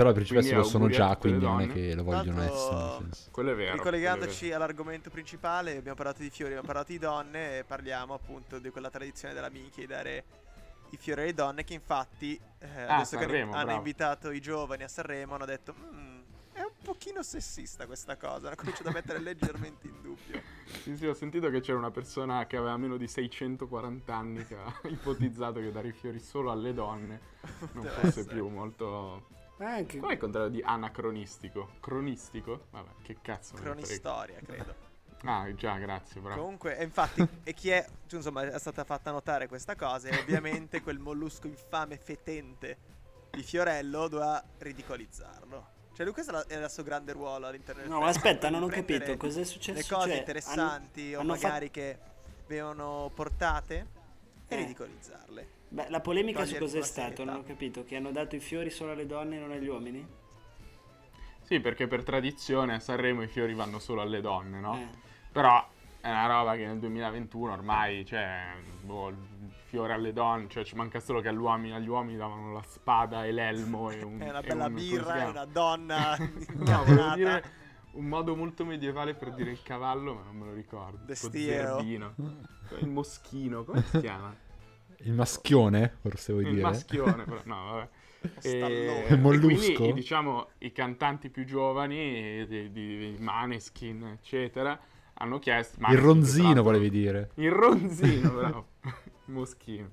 [0.00, 2.54] Però i principessi Quindi lo sono già, le quindi non è che lo vogliono Tanto-
[2.54, 2.74] essere.
[2.76, 3.28] nel senso.
[3.30, 3.72] Quello è vero.
[3.74, 8.70] Ricollegandoci all'argomento principale, abbiamo parlato di fiori, abbiamo parlato di donne e parliamo appunto di
[8.70, 10.24] quella tradizione della Miki di dare
[10.92, 13.76] i fiori alle donne che infatti eh, Ah, adesso che Sanremo, hanno bravo.
[13.78, 16.20] invitato i giovani a Sanremo hanno detto "Mm,
[16.54, 20.40] è un pochino sessista questa cosa, hanno cominciato a mettere leggermente in dubbio.
[20.82, 24.56] Sì, sì, ho sentito che c'era una persona che aveva meno di 640 anni che
[24.56, 27.20] ha ipotizzato che dare i fiori solo alle donne
[27.72, 28.34] non Deve fosse essere.
[28.34, 29.36] più molto...
[29.60, 31.72] Eh, anche Qual è il contrario di anacronistico?
[31.80, 32.66] Cronistico?
[32.70, 33.54] Vabbè, che cazzo.
[33.54, 34.88] Cronistoria, credo.
[35.24, 36.40] Ah, già, grazie, bravo.
[36.40, 40.16] Comunque, e infatti, e chi è, cioè, insomma, è stata fatta notare questa cosa e
[40.18, 42.78] ovviamente quel mollusco infame fetente
[43.30, 45.78] di Fiorello doveva ridicolizzarlo.
[45.92, 48.62] Cioè, lui questo era il suo grande ruolo all'interno del No, ma festival, aspetta, non
[48.62, 49.78] ho capito cos'è successo.
[49.78, 51.98] Le cose Cioè, interessanti hanno- o hanno magari fatto- che
[52.46, 53.86] venivano portate
[54.48, 54.56] e Eh.
[54.56, 55.48] ridicolizzarle.
[55.72, 57.24] Beh, la polemica su cos'è serietà.
[57.24, 57.84] Non ho capito.
[57.84, 60.04] Che hanno dato i fiori solo alle donne e non agli uomini?
[61.42, 64.76] Sì, perché per tradizione a Sanremo i fiori vanno solo alle donne, no?
[64.76, 64.88] Eh.
[65.30, 65.64] Però
[66.00, 68.52] è una roba che nel 2021 ormai, cioè,
[68.82, 69.16] boh, il
[69.66, 73.24] fiore alle donne, cioè ci manca solo che agli uomini, agli uomini davano la spada
[73.24, 74.18] e l'elmo e un...
[74.22, 76.16] È una e bella un- come si birra e una donna
[76.54, 77.44] No, volevo dire
[77.92, 81.04] un modo molto medievale per dire il cavallo, ma non me lo ricordo.
[81.04, 81.76] Destiero.
[81.76, 82.14] zerbino.
[82.78, 84.34] Il moschino, come si chiama?
[85.02, 86.62] Il maschione, forse vuoi il dire.
[86.62, 87.88] maschione, però no, vabbè.
[88.42, 89.70] E, Mollusco?
[89.70, 94.78] e quindi diciamo i cantanti più giovani di, di Maneskin, eccetera,
[95.14, 97.30] hanno chiesto Il ronzino volevi dire.
[97.36, 98.66] Il ronzino, bravo.
[98.82, 98.92] Il
[99.32, 99.88] moschino.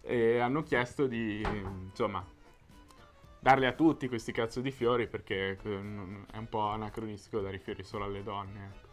[0.00, 1.42] E hanno chiesto di,
[1.88, 2.24] insomma,
[3.38, 5.80] darli a tutti questi cazzo di fiori perché eh,
[6.32, 8.84] è un po' anacronistico dare i fiori solo alle donne.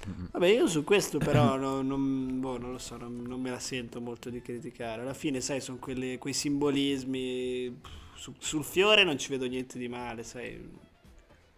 [0.00, 0.28] Ecco.
[0.32, 3.58] Vabbè, io su questo però no- non, boh, non lo so, non, non me la
[3.58, 5.02] sento molto di criticare.
[5.02, 7.80] Alla fine, sai, sono quelle- quei simbolismi.
[8.14, 10.88] su- sul fiore non ci vedo niente di male, sai.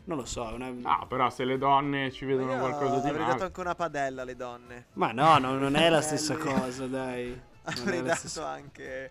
[0.05, 0.73] Non lo so, una...
[0.83, 3.43] Ah, però se le donne ci vedono qualcosa di avrei dato male...
[3.45, 4.87] anche una padella alle donne.
[4.95, 6.03] Ma no, no, non è la Belli.
[6.19, 7.27] stessa cosa, dai.
[7.29, 9.11] Non Avrei è la dato stessa- anche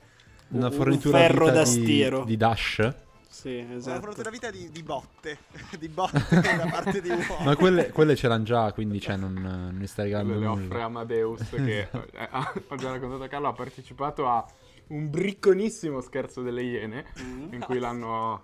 [0.50, 2.24] Una un fornitura a ferro da di, stiero.
[2.26, 2.94] di Dash.
[3.32, 4.02] Sì, una esatto.
[4.08, 5.38] fortuna vita di, di botte.
[5.80, 7.38] di botte da parte di uomo.
[7.44, 10.52] Ma quelle, quelle c'erano già, quindi cioè, non, non mi stai regalando le nulla.
[10.66, 14.46] offre Amadeus che eh, ha- ho già raccontato a Carlo ha partecipato a
[14.88, 17.54] un bricconissimo scherzo delle iene Mm.
[17.54, 18.42] in cui l'hanno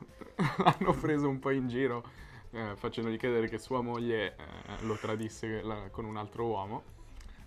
[0.58, 2.04] l'hanno preso un po' in giro
[2.52, 6.84] eh, facendogli credere che sua moglie eh, lo tradisse la- con un altro uomo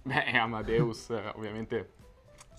[0.03, 1.93] beh e Amadeus eh, ovviamente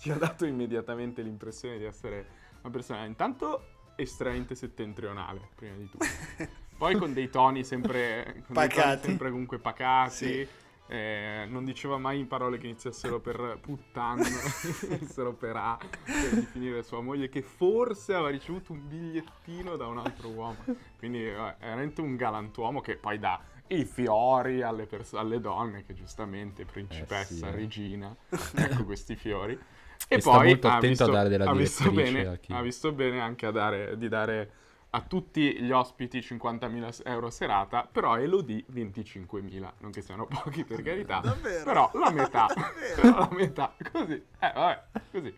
[0.00, 2.26] ci ha dato immediatamente l'impressione di essere
[2.62, 6.04] una persona intanto estremamente settentrionale prima di tutto
[6.76, 9.06] poi con dei toni sempre con dei toni Pacati.
[9.06, 10.48] sempre comunque pacati Sì.
[10.88, 14.22] eh, non diceva mai parole che iniziassero per puttano,
[14.88, 19.98] iniziassero per A, per definire sua moglie, che forse aveva ricevuto un bigliettino da un
[19.98, 20.56] altro uomo.
[20.98, 25.84] Quindi eh, è veramente un galantuomo che poi dà i fiori alle, pers- alle donne,
[25.86, 27.50] che giustamente principessa, Eh sì, eh.
[27.52, 28.14] regina,
[28.56, 29.58] ecco questi fiori.
[30.08, 32.36] E, E sta poi molto ha attento visto, a dare della ha visto bene, a
[32.36, 34.52] chi- ha visto bene anche a dare, di dare
[34.94, 40.64] a tutti gli ospiti 50.000 euro a serata, però Elodie 25.000, non che siano pochi
[40.64, 41.64] per carità, Davvero?
[41.64, 42.46] però la metà,
[42.94, 45.34] però la metà, così, eh vabbè, così,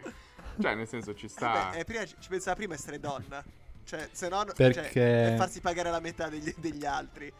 [0.60, 3.44] cioè nel senso ci sta, Beh, eh, prima ci pensava prima essere donna.
[3.84, 4.90] Cioè, se no, cioè, Perché-
[5.28, 7.30] per farsi pagare la metà degli, degli altri.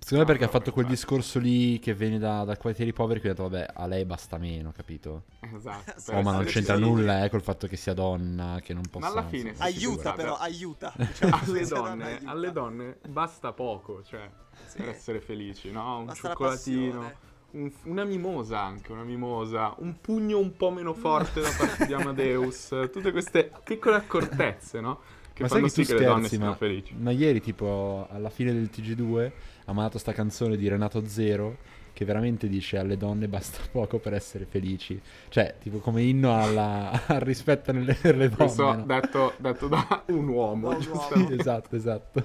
[0.00, 0.88] Secondo me No, perché ha fatto quel infatti.
[0.88, 4.38] discorso lì che viene da, da quartieri poveri che ha detto vabbè a lei basta
[4.38, 5.24] meno, capito?
[5.40, 9.06] esatto, Oh ma non c'entra nulla eh col fatto che sia donna, che non possa...
[9.06, 10.92] alla fine- sì, Aiuta, però, aiuta.
[10.96, 12.30] Diciamo, alle, se non donne, aiuta.
[12.30, 14.30] alle donne basta poco, cioè,
[14.64, 14.76] Sì.
[14.76, 15.98] per essere felici, no?
[15.98, 17.14] Un Basta la cioccolatino,
[17.52, 21.92] un- una mimosa anche, una mimosa, un pugno un po' meno forte da parte di
[21.92, 25.00] Amadeus, tutte queste piccole accortezze, no?
[25.32, 26.94] Che Ma sai fanno che tu sì che le donne scherzi, siano ma, felici.
[26.96, 29.32] ma ieri tipo alla fine del TG2
[29.70, 31.58] ha mandato sta canzone di Renato Zero
[31.92, 35.00] che veramente dice alle donne basta poco per essere felici.
[35.28, 38.36] Cioè, tipo come inno alla, al rispetto nelle, per le donne.
[38.44, 38.84] Questo no?
[38.84, 41.32] detto, detto da un uomo, Da un giustamente.
[41.32, 41.40] uomo.
[41.40, 42.24] esatto, esatto.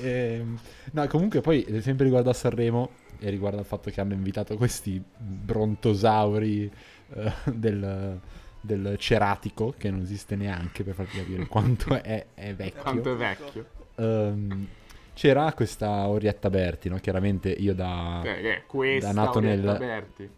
[0.00, 0.58] Ehm,
[0.92, 4.56] no, comunque poi eh, sempre riguardo a Sanremo e riguardo al fatto che hanno invitato
[4.56, 6.70] questi brontosauri
[7.14, 8.20] eh, del,
[8.60, 12.82] del ceratico, che non esiste neanche per farti capire quanto è, è vecchio.
[12.82, 13.66] Quanto è vecchio.
[13.96, 14.68] Ehm,
[15.18, 16.98] c'era questa Orietta Berti, no?
[16.98, 18.22] Chiaramente io da...
[18.24, 20.30] Eh, questa da nato Orietta nel- Berti.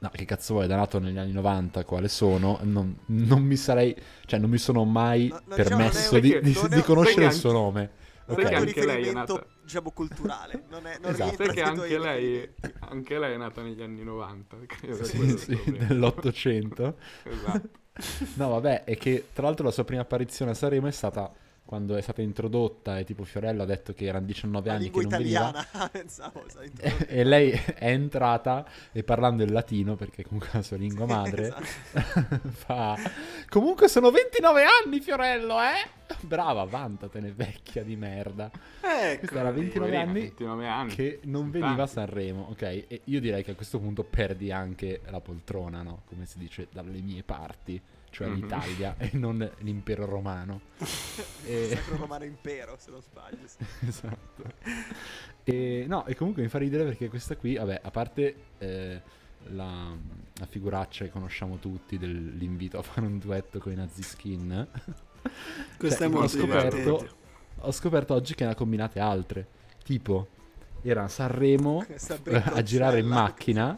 [0.00, 3.96] No, che cazzo vuoi, da nato negli anni 90, quale sono, non, non mi sarei...
[4.26, 7.32] Cioè, non mi sono mai No, no, permesso diciamo, di, è- di- di conoscere il
[7.32, 7.90] suo nome.
[8.26, 8.48] sai ok?
[8.48, 10.64] che un anche lei è riferimento, nata- diciamo, culturale.
[10.68, 11.36] Non è, non Esatto.
[11.44, 14.56] tuoi anche lei, anche lei è nata negli anni 90.
[14.66, 15.84] credo sia Sì, sì, problema.
[15.88, 16.96] dell'Ottocento.
[17.24, 17.68] Esatto.
[18.34, 21.30] No, vabbè, è che tra l'altro la sua prima apparizione a Sanremo è stata
[21.70, 25.00] quando è stata introdotta e tipo Fiorello ha detto che erano 19 La anni che
[25.02, 25.48] non veniva.
[25.50, 26.42] italiana, pensavo.
[26.48, 30.76] sai, E, e lei è entrata e parlando il latino, perché comunque è la sua
[30.78, 32.40] lingua madre, Esatto.
[32.50, 32.96] fa...
[33.48, 35.88] Comunque sono 29 anni Fiorello, eh?
[36.22, 38.50] Brava, vantatene, vecchia di merda.
[38.80, 39.18] Ecco.
[39.20, 40.94] Questa era 29 Poverina, anni 29 anni.
[40.96, 41.86] che non veniva a.
[41.86, 42.62] Sanremo, ok?
[42.62, 46.02] E io direi che a questo punto perdi anche la poltrona, no?
[46.06, 47.80] Come si dice dalle mie parti,
[48.10, 48.34] cioè Mhm.
[48.34, 50.60] l'Italia e non l'impero romano.
[51.46, 53.38] E- Sacro Romano Impero, se non sbaglio.
[53.86, 54.42] esatto.
[55.44, 59.00] E, no, e comunque mi fa ridere perché questa qui, vabbè, a parte eh,
[59.48, 59.96] la,
[60.34, 64.68] la figuraccia che conosciamo tutti dell'invito a fare un duetto con i Nazi Skin,
[65.78, 67.14] Questo cioè, è ho molto scoperto, divertente.
[67.60, 69.46] ho scoperto oggi che ne ha combinate altre.
[69.82, 70.28] Tipo,
[70.82, 73.76] era a Sanremo Questa a girare in macchina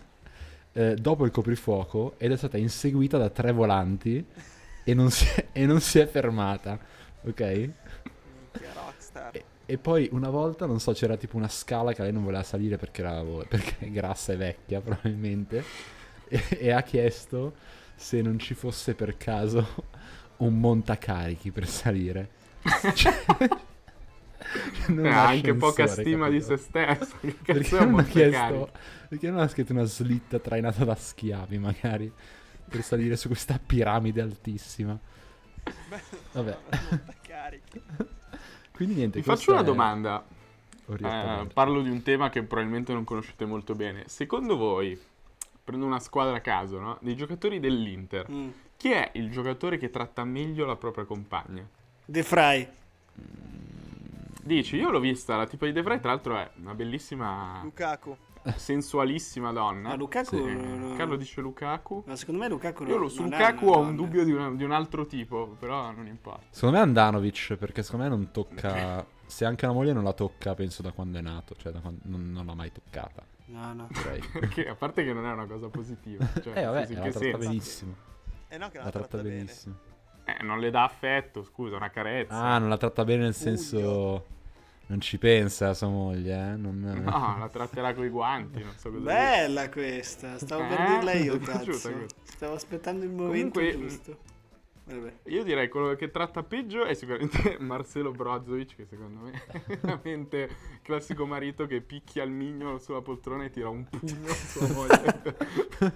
[0.72, 4.24] eh, dopo il coprifuoco ed è stata inseguita da tre volanti
[4.84, 6.78] e non si è, e non si è fermata.
[7.24, 7.40] Ok?
[7.40, 7.70] E,
[9.64, 12.76] E poi una volta, non so, c'era tipo una scala che lei non voleva salire
[12.76, 15.64] perché era perché è grassa e vecchia, probabilmente.
[16.28, 17.54] E, e ha chiesto
[17.94, 19.66] se non ci fosse per caso
[20.38, 22.30] un montacarichi per salire.
[22.94, 23.14] Cioè,
[24.88, 26.56] non Eh, ha anche poca stima di capito?
[26.56, 27.16] se stesso.
[27.20, 28.70] Che Perché non, ha chiesto,
[29.08, 32.12] perché non ha scritto una slitta trainata da schiavi, magari,
[32.68, 34.98] per salire su questa piramide altissima.
[36.32, 36.56] Vabbè.
[38.72, 39.18] Quindi niente.
[39.18, 40.24] Vi questo faccio una è domanda.
[40.88, 44.04] Eh, parlo di un tema che probabilmente non conoscete molto bene.
[44.08, 44.98] Secondo voi,
[45.62, 46.98] prendo una squadra a caso, no?
[47.00, 48.48] Dei giocatori dell'Inter, Mm.
[48.76, 51.66] chi è il giocatore che tratta meglio la propria compagna?
[52.04, 52.68] De Frey.
[54.42, 58.16] Dici, io l'ho vista, la tipa di De Vrij, tra l'altro è una bellissima, Lukaku.
[58.56, 59.90] sensualissima donna.
[59.90, 60.54] Ma Lukaku Sì.
[60.54, 60.96] no, no.
[60.96, 62.02] Carlo dice Lukaku.
[62.06, 64.64] Ma secondo me Lukaku Io lo- su è Lukaku ho un dubbio di, una- di
[64.64, 66.42] un altro tipo, però non importa.
[66.50, 69.06] Secondo me Andanovic, perché secondo me non tocca...
[69.26, 72.00] Se anche la moglie non la tocca, penso da quando è nato, cioè da quando...
[72.04, 73.88] non, non l'ha mai toccata, No, no.
[74.32, 76.26] Perché a parte che non è una cosa positiva.
[76.42, 77.38] Cioè, eh vabbè, in la che tratta senso?
[77.38, 77.94] benissimo.
[78.48, 79.52] Eh no, che La la tratta tratta bene.
[80.24, 82.34] Eh, non le dà affetto, scusa, una carezza.
[82.34, 84.26] Ah, non la tratta bene nel senso...
[84.84, 86.56] Non ci pensa sua moglie, eh?
[86.56, 86.78] Non...
[86.80, 89.04] No, la tratterà coi guanti, non so cosa dire.
[89.14, 90.86] Bella questa, stavo per Eh?
[90.86, 92.06] dirla io, cazzo.
[92.24, 94.16] Stavo aspettando il momento Comunque, giusto.
[94.84, 95.12] Vabbè.
[95.26, 100.48] Io direi quello che tratta peggio è sicuramente Marcelo Brozovic, che secondo me è veramente
[100.82, 105.22] classico marito che picchia il mignolo sulla poltrona e tira un pugno a sua moglie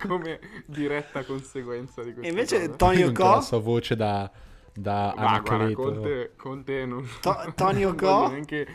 [0.06, 2.26] come diretta conseguenza di questo.
[2.26, 4.30] E invece Quindi Tonio c'è la Co, sua voce da...
[4.78, 5.72] Da Ma guarda.
[5.72, 8.28] Conte, Conte non, To- Tonio non Co?
[8.28, 8.66] neanche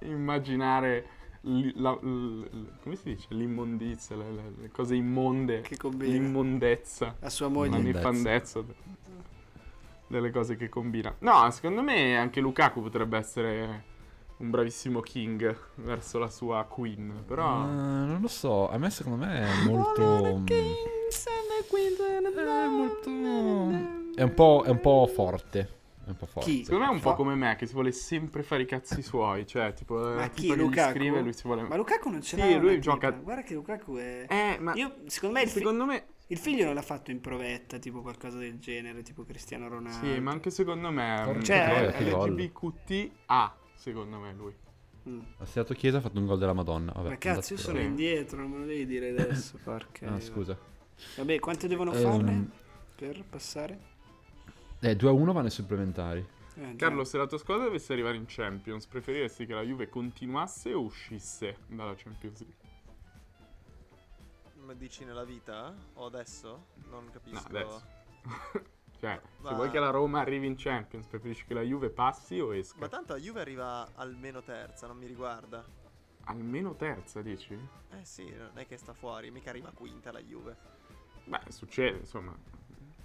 [0.00, 1.06] immaginare
[1.42, 3.28] li- la- l- come si dice?
[3.30, 7.16] L'immondizia, le, le- cose immonde, che combina l'immondezza.
[7.20, 7.78] la sua la moglie.
[7.78, 7.98] Immondezza.
[8.10, 8.64] nefandezza
[10.16, 11.14] delle cose che combina.
[11.20, 13.84] No, secondo me anche Lukaku potrebbe essere
[14.38, 19.24] un bravissimo king verso la sua queen, però Ah, non lo so, a me secondo
[19.24, 20.24] me è molto...
[20.24, 20.54] È molto...
[24.14, 25.68] È un po', è un po' forte.
[26.04, 26.50] È un po' forte.
[26.50, 26.64] Chi?
[26.64, 29.46] secondo me è un po' come me che si vuole sempre fare i cazzi suoi,
[29.46, 30.90] cioè tipo Ma la chi, gli Lukaku?
[30.98, 33.54] scrive lui si vuole Ma Lukaku non ce Sì, l'ha una lui gioca- Guarda che
[33.54, 34.26] Lukaku è...
[34.28, 37.20] Eh, ma Io, secondo me il, fi- secondo me il figlio non l'ha fatto in
[37.20, 40.06] provetta, tipo qualcosa del genere, tipo Cristiano Ronaldo.
[40.12, 42.30] sì, ma anche secondo me è un Cioè, gol.
[42.30, 44.54] LGBTQTA, secondo me lui.
[45.06, 45.20] Mm.
[45.38, 46.92] Ha segnato Chiesa ha fatto un gol della Madonna.
[46.92, 50.14] Vabbè, Ma cazzo, io sono indietro, non me lo devi dire adesso, porca.
[50.14, 50.56] Ah, scusa.
[51.16, 52.50] Vabbè, quante devono Ehm, farne
[52.96, 53.92] per passare?
[54.80, 56.26] Eh, 2 a 1 vanno ai supplementari.
[56.56, 56.76] Eh.
[56.76, 60.80] Carlo, se la tua squadra dovesse arrivare in Champions, preferiresti che la Juve continuasse o
[60.82, 62.63] uscisse dalla Champions League?
[64.64, 65.74] Ma dici nella vita?
[65.94, 66.68] O adesso?
[66.88, 67.48] Non No, capisco.
[67.48, 67.84] adesso.
[68.98, 72.40] cioè, se Ma- vuoi che la Roma arrivi in Champions, preferisci che la Juve passi
[72.40, 72.80] o esca?
[72.80, 75.62] Ma tanto la Juve arriva almeno terza, non mi riguarda.
[76.24, 77.52] Almeno terza, dici?
[77.90, 80.56] Eh sì, non è che sta fuori, mica arriva quinta la Juve.
[81.26, 82.34] Beh, succede, insomma.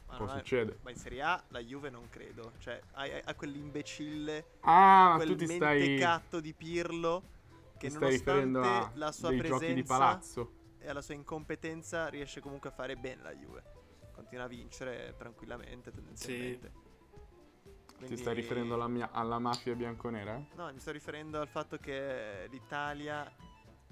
[0.07, 0.79] Ma, Può succedere.
[0.83, 2.53] ma in Serie A la Juve non credo.
[2.59, 7.23] Cioè, hai quell'imbecille, Ah, ma quel tu ti stai, di Pirlo
[7.77, 10.51] che ti stai riferendo a la sua dei giochi di presenza palazzo.
[10.79, 13.63] E alla sua incompetenza riesce comunque a fare bene la Juve.
[14.11, 16.71] Continua a vincere tranquillamente, tendenzialmente.
[17.63, 20.41] Ti Quindi- stai riferendo alla, mia- alla mafia bianconera?
[20.55, 23.29] No, mi sto riferendo al fatto che l'Italia,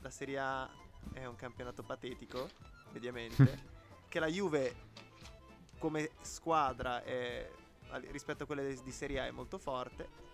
[0.01, 0.69] la Serie A
[1.13, 2.47] è un campionato patetico,
[2.93, 3.75] mediamente.
[4.07, 4.85] che la Juve
[5.77, 7.49] come squadra è,
[8.09, 10.25] rispetto a quelle di Serie A è molto forte.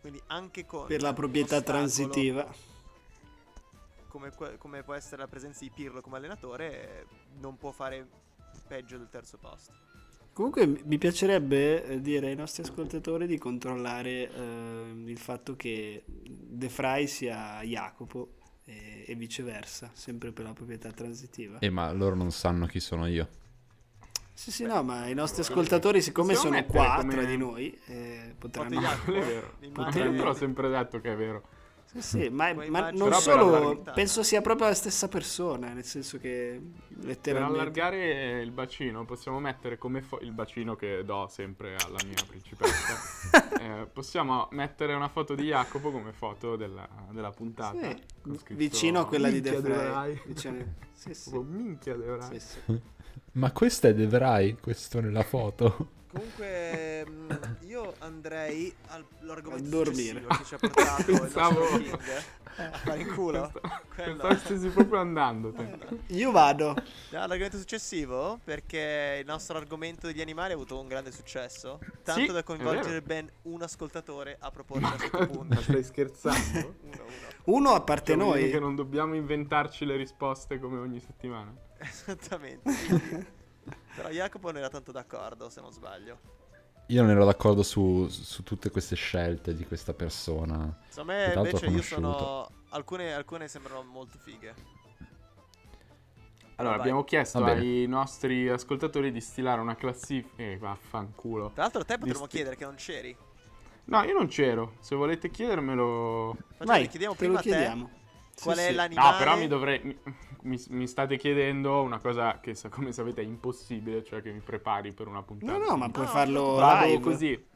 [0.00, 2.48] Quindi anche con Per la proprietà transitiva.
[4.08, 7.06] Come, come può essere la presenza di Pirlo come allenatore, eh,
[7.40, 8.06] non può fare
[8.66, 9.72] peggio del terzo posto.
[10.32, 16.68] Comunque mi piacerebbe eh, dire ai nostri ascoltatori di controllare eh, il fatto che De
[16.68, 21.58] Frey sia Jacopo e, e viceversa, sempre per la proprietà transitiva.
[21.58, 23.28] Eh, ma loro non sanno chi sono io.
[24.32, 28.80] Sì, sì, no, ma i nostri ascoltatori, siccome sono quattro come- di noi, eh, potranno...
[28.80, 29.54] Jacopo, Quello è vero.
[29.58, 31.42] l'immagine- Io te l'ho sempre detto che è vero.
[31.90, 35.84] Sì, sì, ma, ma non Però per solo, penso sia proprio la stessa persona, nel
[35.84, 37.58] senso che Per letteralmente...
[37.58, 43.16] allargare il bacino possiamo mettere come fo- il bacino che do sempre alla mia principessa.
[43.58, 47.76] Eh, possiamo mettere una foto di Jacopo come foto della, della puntata.
[47.78, 48.02] Sì,
[48.54, 50.20] vicino a quella di De.
[50.24, 51.36] Vicino- Sì, sì.
[51.38, 51.96] Minchia.
[52.30, 52.80] Sì, sì.
[53.32, 55.96] Ma questo è De Vrij, questo nella foto.
[56.10, 57.30] Comunque, mm,
[57.66, 60.22] io andrei all'argomento A dormire.
[60.22, 61.98] successivo che ci ha portato il Pensavo- nostro King.
[62.58, 63.52] Eh, fare in culo.
[63.94, 65.52] Pensavo stessi proprio andando.
[65.52, 65.78] te.
[66.08, 66.74] Io vado.
[67.12, 71.78] All'argomento successivo perché il nostro argomento degli animali ha avuto un grande successo.
[72.02, 75.60] Tanto Sì, da coinvolgere ben un ascoltatore a proporre a questo Ma punto.
[75.60, 76.58] stai scherzando?
[76.82, 77.04] Uno, uno.
[77.44, 78.50] Uno a parte Cioè, dire noi.
[78.50, 81.54] che non dobbiamo inventarci le risposte come ogni settimana.
[81.78, 83.36] Esattamente.
[83.98, 86.18] Però Jacopo non era tanto d'accordo, se non sbaglio.
[86.86, 90.74] Io non ero d'accordo su, su tutte queste scelte di questa persona.
[90.90, 92.48] Tra l'altro invece io sono.
[92.70, 94.54] Alcune, alcune sembrano molto fighe.
[96.56, 96.80] Allora, Vai.
[96.86, 100.42] abbiamo chiesto ai nostri ascoltatori di stilare una classifica.
[100.42, 101.50] Eh, vaffanculo.
[101.52, 103.16] Tra l'altro, a te potremmo sti- chiedere che non c'eri.
[103.84, 104.74] No, io non c'ero.
[104.80, 106.36] Se volete chiedermelo.
[106.56, 107.90] Facciamo, Vai, chiediamo te prima lo a te chiediamo.
[108.40, 108.74] Qual Sì, è sì.
[108.74, 109.10] l'animale.
[109.10, 109.98] No, però mi dovrei.
[110.42, 114.92] Mi, mi- state chiedendo una cosa che, come sapete, è impossibile, cioè che mi prepari
[114.92, 115.58] per una puntata.
[115.58, 117.00] No, no, ma puoi No, farlo Vado live.
[117.00, 117.46] così.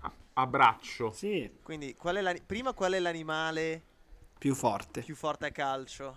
[0.00, 1.12] A, a braccio.
[1.12, 3.82] Sì, Quindi, qual è l'ani- prima qual è l'animale
[4.38, 5.02] più forte.
[5.02, 6.16] più forte a calcio?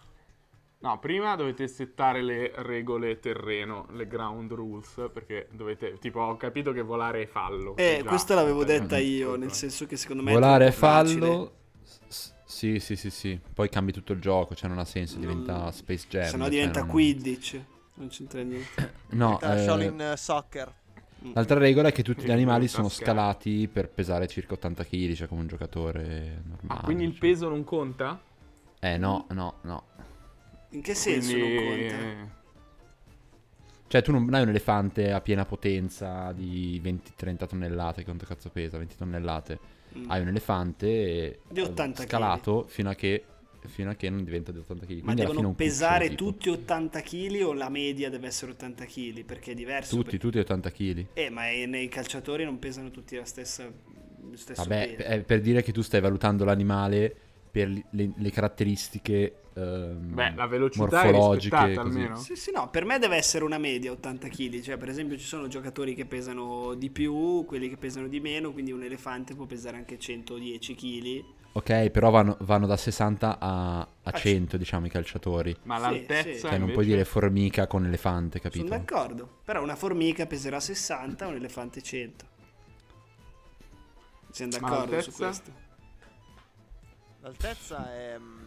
[0.79, 6.71] No, prima dovete settare le regole terreno, le ground rules, perché dovete, tipo, ho capito
[6.71, 7.75] che volare è fallo.
[7.77, 9.45] Eh, Già, questa l'avevo eh, detta io, ascolta.
[9.45, 11.51] nel senso che secondo me Volare è fallo.
[12.07, 13.37] S- Sì, sì, sì, sì.
[13.53, 16.23] Poi cambi tutto il gioco, cioè non ha senso, diventa Non- Space Jam.
[16.29, 17.61] Se no cioè diventa non- Quidditch.
[17.95, 18.93] Non c'entra niente.
[19.09, 20.73] No, eh, Shaolin eh, Soccer.
[21.33, 25.27] l'altra regola è che tutti gli animali sono scalati per pesare circa 80 kg, cioè
[25.27, 26.79] come un giocatore normale.
[26.79, 27.19] Ah, quindi il cioè.
[27.19, 28.17] peso non conta?
[28.79, 29.83] Eh, no, no, no.
[30.69, 32.35] In che senso Quindi, non conta?
[33.87, 38.03] Cioè, tu non hai un elefante a piena potenza di 20-30 tonnellate.
[38.03, 38.77] Quanto cazzo pesa?
[38.77, 39.59] 20 tonnellate.
[39.97, 40.09] Mm.
[40.09, 43.23] Hai un elefante Di 80 scalato fino a che
[43.67, 44.95] fino a che non diventa di 80 kg.
[44.99, 49.23] Ma Quindi devono pesare tutti 80 kg o la media deve essere 80 kg?
[49.25, 49.95] Perché è diverso.
[49.95, 51.05] Tutti, per- tutti 80 kg.
[51.13, 53.69] Eh, ma nei calciatori non pesano tutti la stessa,
[54.55, 57.15] Vabbè, è per dire che tu stai valutando l'animale
[57.57, 61.73] per le, le caratteristiche ehm, Beh, la velocità morfologiche.
[61.79, 62.15] almeno.
[62.17, 64.61] Sì, sì, no, per me deve essere una media 80 kg.
[64.61, 68.51] Cioè, per esempio, ci sono giocatori che pesano di più, quelli che pesano di meno,
[68.53, 71.23] quindi un elefante può pesare anche 110 kg.
[71.53, 75.55] Ok, però vanno, vanno da 60 a, a Ah, 100, diciamo, i calciatori.
[75.63, 76.39] Ma Sì, l'altezza sì.
[76.39, 78.67] Cioè, non invece- puoi dire formica con elefante, capito?
[78.67, 79.37] Sono d'accordo.
[79.43, 82.25] Però una formica peserà 60, un elefante 100.
[84.29, 85.65] Siamo d'accordo su questo?
[87.27, 88.15] L'altezza è.
[88.17, 88.45] mm,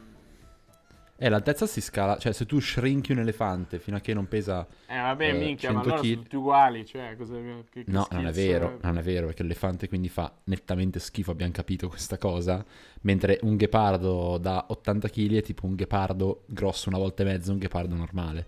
[1.23, 4.67] Eh, l'altezza si scala, cioè se tu shrinki un elefante fino a che non pesa...
[4.87, 6.23] Eh, vabbè, eh, minchia, ma 100 allora sono kg.
[6.23, 7.35] tutti uguali, cioè, cosa...
[7.35, 11.31] Che, che No, non è vero, non è vero, perché l'elefante quindi fa nettamente schifo,
[11.33, 12.65] abbiamo capito questa cosa,
[13.03, 17.53] mentre un ghepardo da 80 kg è tipo un ghepardo grosso una volta e mezzo,
[17.53, 18.47] un ghepardo normale.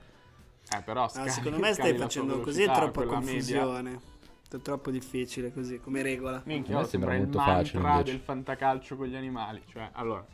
[0.74, 3.82] Eh, però scali- secondo me stai facendo così, è troppa quella media.
[4.56, 6.42] È troppo difficile così, come regola.
[6.44, 8.12] Minchia, oh, sembra, sembra il molto facile, mantra invece.
[8.12, 9.62] del fantacalcio con gli animali.
[9.66, 10.24] Cioè, allora,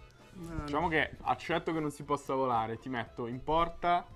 [0.41, 0.65] No, no.
[0.65, 4.07] diciamo che accetto che non si possa volare, ti metto in porta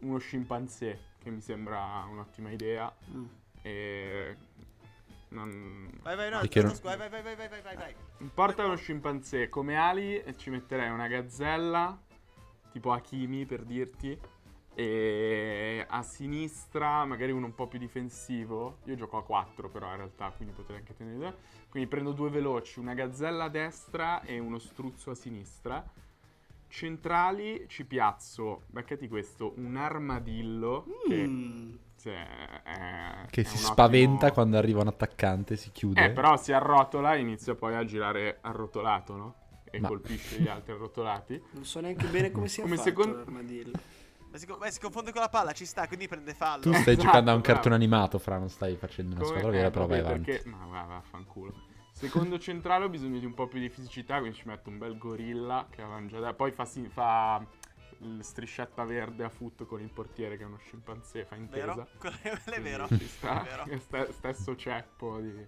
[0.00, 2.92] uno scimpanzé, che mi sembra un'ottima idea.
[3.14, 3.24] Mm.
[3.62, 4.36] E...
[5.30, 7.94] non- Vai, vai, no, Perché no, non- vai, vai, vai, vai, vai, vai, vai, vai.
[8.18, 11.98] In porta uno scimpanzé, come ali e ci metterei una gazzella,
[12.70, 14.18] tipo Hakimi per dirti,
[14.78, 18.78] e a sinistra magari uno un po' più difensivo.
[18.84, 21.34] Io gioco a 4 però in realtà, quindi potrei anche tenere due.
[21.70, 25.82] Quindi prendo due veloci, una gazzella a destra e uno struzzo a sinistra.
[26.68, 31.74] Centrali ci piazzo, beccati questo, un armadillo che Mm.
[31.98, 32.26] cioè,
[32.62, 36.04] è- Che è si spaventa ottimo- quando arriva un attaccante, si chiude.
[36.04, 39.34] eh, però si arrotola e inizia poi a girare arrotolato, no?
[39.70, 41.42] E Ma- colpisce gli altri arrotolati.
[41.52, 43.78] Non so neanche bene come sia Come fatto secondo- l'armadillo.
[44.36, 46.60] Ma si, beh, si confonde con la palla, ci sta, quindi prende fallo.
[46.62, 47.54] Tu stai Esatto, giocando a un bravo.
[47.54, 50.30] cartone animato, Fra, non stai facendo una Come- squadra vera, eh, però vai avanti.
[50.30, 50.48] perché...
[50.48, 51.54] Ma va, vaffanculo.
[51.92, 54.98] Secondo centrale ho bisogno di un po' più di fisicità, quindi ci metto un bel
[54.98, 57.42] gorilla che avevamo già da- Poi fa, si- fa
[58.00, 61.72] il striscetta verde a foot con il portiere che è uno scimpanzé, fa intesa.
[61.72, 61.88] Vero?
[61.98, 62.88] Quello è vero.
[62.88, 63.42] ci sta.
[63.42, 63.78] È vero.
[63.78, 65.46] Ste- stesso ceppo di,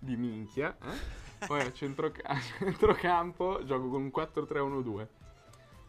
[0.00, 0.76] di minchia.
[0.82, 1.46] eh.
[1.46, 5.06] Poi a, centroca- a centrocampo gioco con un 4-3-1-2.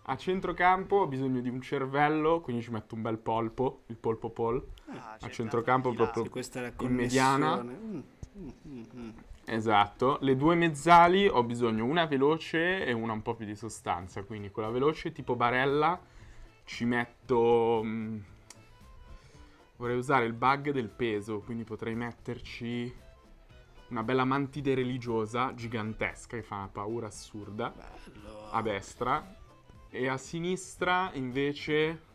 [0.09, 4.29] A centrocampo ho bisogno di un cervello, quindi ci metto un bel polpo, il polpo
[4.29, 4.65] pol.
[4.87, 7.61] Ah, A centrocampo proprio- Sì, questa è la In mediana.
[7.61, 7.99] Mm,
[8.37, 9.09] mm, mm, mm.
[9.43, 10.17] Esatto.
[10.21, 14.23] Le due mezzali ho bisogno una veloce e una un po' più di sostanza.
[14.23, 15.99] Quindi quella veloce tipo barella
[16.63, 17.81] ci metto...
[17.83, 18.17] mm,
[19.75, 22.95] vorrei usare il bug del peso, quindi potrei metterci
[23.89, 28.49] una bella mantide religiosa gigantesca che fa una paura assurda Bello.
[28.51, 29.35] a destra.
[29.89, 32.05] E a sinistra invece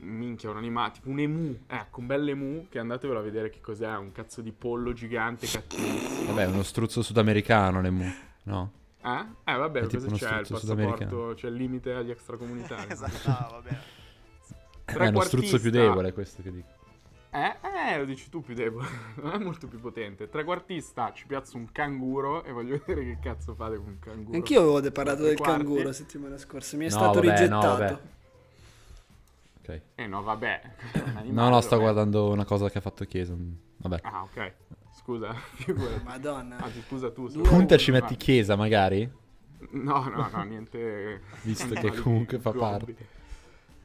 [0.00, 3.60] minchia, un animale, tipo un emu, ecco, un bel emu, che andatevelo a vedere che
[3.60, 6.26] cos'è, un cazzo di pollo gigante cattivissimo.
[6.26, 8.10] Vabbè, uno struzzo sudamericano, l'emu.
[8.44, 8.72] No?
[9.02, 9.24] Eh?
[9.44, 10.40] Eh, vabbè, cosa c'è?
[10.40, 12.86] Il passaporto, c'è il limite agli extracomunitari.
[12.92, 13.98] esatto, no, va bene.
[14.84, 16.78] È uno struzzo più debole questo che dico.
[17.32, 17.56] Eh,
[17.92, 18.88] eh, lo dici tu più debole,
[19.22, 20.28] non è molto più potente.
[20.28, 24.36] Trequartista, ci piazzo un canguro e voglio vedere che cazzo fate con un canguro.
[24.36, 25.56] Anch'io avevo parlato del quarti.
[25.58, 27.66] canguro la settimana scorsa, mi è No, stato vabbè, no, rigettato.
[27.78, 27.98] vabbè.
[29.62, 29.80] Ok.
[29.94, 30.60] Eh no, vabbè.
[31.14, 33.34] animale No, no, sto guardando una cosa che ha fatto Chiesa.
[33.76, 33.98] Vabbè.
[34.02, 34.52] Ah, ok.
[34.98, 35.32] Scusa.
[36.04, 36.56] Madonna.
[36.58, 37.28] Anzi, scusa tu.
[37.42, 39.08] Punta ci Ah, metti Chiesa, magari?
[39.70, 41.20] No, no, no, niente.
[41.42, 42.96] Visto che comunque fa parte.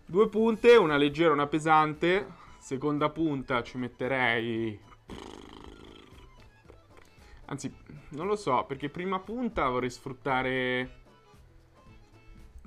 [0.08, 2.44] Due punte, una leggera e una pesante.
[2.66, 4.80] Seconda punta ci metterei.
[7.46, 7.72] Anzi,
[8.10, 10.90] non lo so, perché prima punta vorrei sfruttare.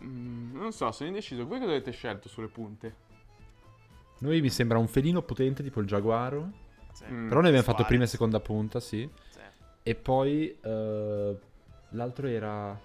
[0.01, 1.45] Mm, non so, sono indeciso.
[1.45, 2.95] Voi cosa avete scelto sulle punte?
[4.21, 6.49] Noi mi sembra un felino potente, tipo il giaguaro.
[6.93, 7.05] Sì.
[7.11, 7.27] Mm.
[7.27, 9.11] Però noi abbiamo fatto prima e seconda punta, sì.
[9.31, 9.41] Sì.
[9.83, 11.39] E poi eh,
[11.89, 12.81] l'altro era...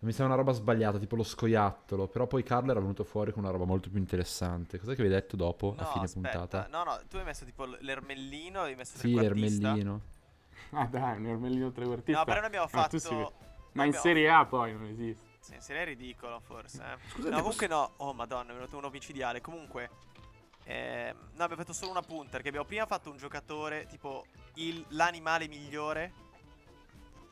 [0.00, 2.06] Mi sembra una roba sbagliata, tipo lo scoiattolo.
[2.06, 4.78] Però poi Carlo era venuto fuori con una roba molto più interessante.
[4.78, 6.30] Cos'è che avevi detto dopo, a No, fine aspetta.
[6.38, 6.68] puntata?
[6.70, 10.00] No, no, tu hai messo tipo l'ermellino, hai messo Sì, l'ermellino.
[10.70, 12.18] Ah, dai, un ermellino trequartista.
[12.18, 13.10] No, però noi abbiamo Ah, fatto...
[13.10, 13.20] noi
[13.72, 15.26] Ma in abbiamo- Serie A poi non esiste.
[15.40, 16.82] Sì, in serie è ridicolo forse.
[16.82, 17.08] eh.
[17.08, 17.92] Scusate, no, comunque no.
[17.96, 19.40] Oh, madonna, è venuto uno micidiale.
[19.40, 19.88] Comunque,
[20.64, 22.32] ehm, no, abbiamo fatto solo una punta.
[22.32, 26.12] Perché abbiamo prima fatto un giocatore tipo il- l'animale migliore.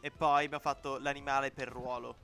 [0.00, 2.16] E poi abbiamo fatto l'animale per ruolo.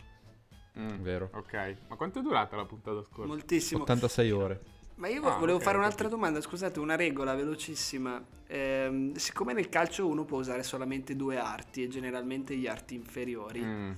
[0.79, 1.29] Mm, Vero.
[1.35, 3.27] Ok, ma quanto è durata la puntata scorsa?
[3.27, 3.83] Moltissimo.
[3.83, 4.61] 86 ore.
[4.97, 6.17] Ma io Ah, volevo ok, fare un'altra capito.
[6.17, 8.23] domanda, scusate, una regola velocissima.
[8.47, 13.61] Ehm, siccome nel calcio uno può usare solamente due arti e generalmente gli arti inferiori,
[13.61, 13.91] Mm.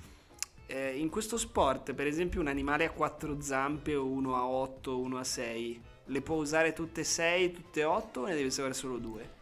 [0.66, 4.92] eh, in questo sport, per esempio, un animale a quattro zampe o uno a otto
[4.92, 8.34] o uno a sei, le può usare tutte e sei, tutte e otto o ne
[8.34, 9.32] deve usare solo due?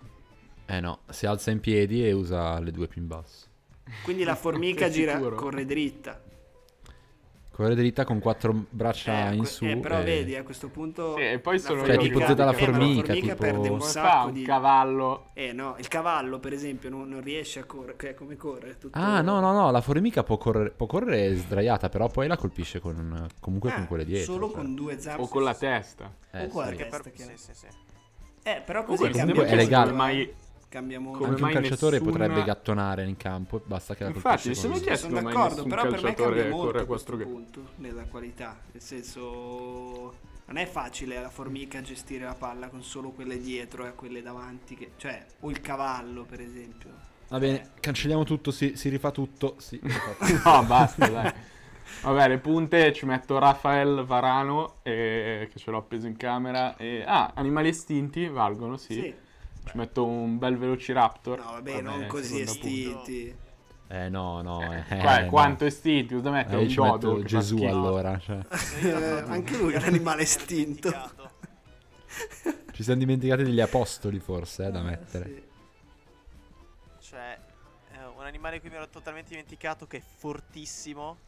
[0.66, 3.46] Eh no, si alza in piedi e usa le due più in basso.
[4.04, 6.22] Quindi la formica gira, corre dritta.
[7.52, 9.66] Corre dritta con quattro braccia Eh, in su.
[9.66, 11.16] eh, però e- vedi, a questo punto...
[11.16, 13.34] Sì, e poi la sono Cioè, io tipo tutta la eh, ma formica, formica tipo-
[13.36, 14.42] perde un Come fa sacco un di...
[14.42, 15.26] cavallo?
[15.34, 18.78] Eh no, il cavallo per esempio non, non riesce a correre, che- come corre?
[18.78, 18.98] Tutto...
[18.98, 22.80] Ah, no, no, no, la formica può correre, può correre sdraiata, però poi la colpisce
[22.80, 24.32] con, comunque Ah, con quelle dietro.
[24.32, 24.56] Solo cioè.
[24.56, 25.22] con due zampe.
[25.22, 26.10] O con la testa?
[26.30, 26.76] Eh, o con la sì.
[26.76, 27.10] Perché testa.
[27.12, 27.66] Sì, sì, sì.
[28.44, 30.12] Eh, però così Comunque, è legale.
[30.12, 30.34] eh.
[30.72, 31.18] Cambia molto.
[31.18, 34.60] Come Anche un calciatore nessuna- potrebbe gattonare in campo, basta che la Infatti, mi che-
[34.60, 37.22] Sono chiesto, ma d'accordo, però per me cambia molto questo 4G.
[37.24, 38.58] punto nella qualità.
[38.72, 40.14] Nel senso,
[40.46, 44.74] non è facile la formica gestire la palla con solo quelle dietro e quelle davanti,
[44.74, 46.88] che- cioè, o il cavallo per esempio.
[47.28, 49.56] Va bene, cancelliamo tutto, si, si rifà tutto.
[49.58, 50.40] Sì, si rifà tutto.
[50.48, 51.32] No, basta, dai.
[52.00, 56.76] Vabbè, le punte ci metto Rafael Varano, eh, che ce l'ho appeso in camera.
[56.78, 57.04] E...
[57.06, 58.94] Ah, animali estinti valgono, sì.
[58.94, 59.14] Sì.
[59.64, 61.38] Ci metto un bel Velociraptor.
[61.38, 63.34] No, vabbè, non così estinti.
[63.88, 64.60] Eh no, no.
[64.72, 65.28] Eh, Qua- no.
[65.28, 66.14] quanto estinti?
[66.14, 66.62] Cosa Eh, mettere?
[66.62, 68.18] io un che fa Gesù allora.
[68.18, 68.38] Cioè.
[68.82, 68.92] Eh,
[69.26, 70.90] anche lui è un animale estinto.
[72.72, 75.24] Ci siamo dimenticati degli apostoli forse, eh, da mettere.
[75.26, 75.42] Sì.
[77.10, 77.38] Cioè,
[77.92, 81.18] eh, un animale cui mi ero totalmente dimenticato che è fortissimo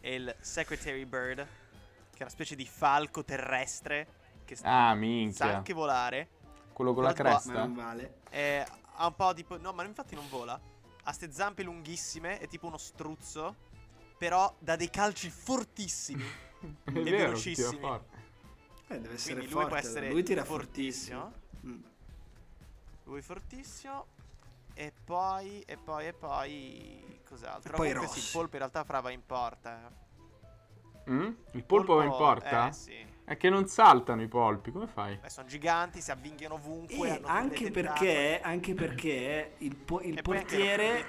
[0.00, 4.06] è il Secretary Bird, che è una specie di falco terrestre
[4.44, 5.56] che Ah, sa minchia.
[5.56, 6.28] anche volare.
[6.74, 7.52] Quello con la cresta.
[7.52, 8.18] non vale.
[8.28, 8.66] è-
[8.96, 9.46] ha un po' di...
[9.60, 10.60] No, ma infatti non vola.
[11.04, 13.54] Ha ste zampe lunghissime, è tipo uno struzzo,
[14.18, 16.22] però dà dei calci fortissimi.
[16.84, 17.78] È e vero, tira velocissimi.
[17.78, 18.16] forte.
[18.88, 19.68] Eh, deve essere Quindi lui forte.
[19.68, 21.20] può essere lui tira fortissimo.
[21.20, 21.72] fortissimo.
[21.74, 21.82] Mm.
[23.04, 24.06] Lui fortissimo.
[24.74, 27.20] E poi, e poi, e poi...
[27.28, 27.72] Cos'altro?
[27.72, 29.90] E poi Comunque sì, il polpo in realtà fra va in porta.
[31.06, 31.10] eh.
[31.10, 31.32] Mm?
[31.52, 32.68] Il polpo va in porta?
[32.68, 33.06] Eh sì.
[33.26, 35.16] È che non saltano i polpi, come fai?
[35.16, 37.08] Beh, sono giganti, si avvinghiano ovunque.
[37.08, 40.18] E hanno anche perché, anche perché il, po- il.
[40.18, 41.06] E portiere...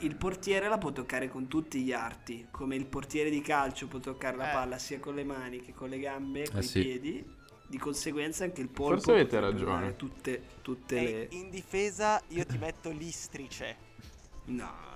[0.00, 4.00] Il portiere la può toccare con tutti gli arti, come il portiere di calcio può
[4.00, 4.52] toccare la Eh.
[4.54, 6.80] palla sia con le mani che con le gambe, con i sì.
[6.80, 7.38] piedi.
[7.70, 9.94] Di conseguenza anche il polpo Forse avete ragione.
[9.94, 11.36] tutte, tutte E le...
[11.36, 13.76] in difesa io ti metto l'istrice.
[14.46, 14.89] No.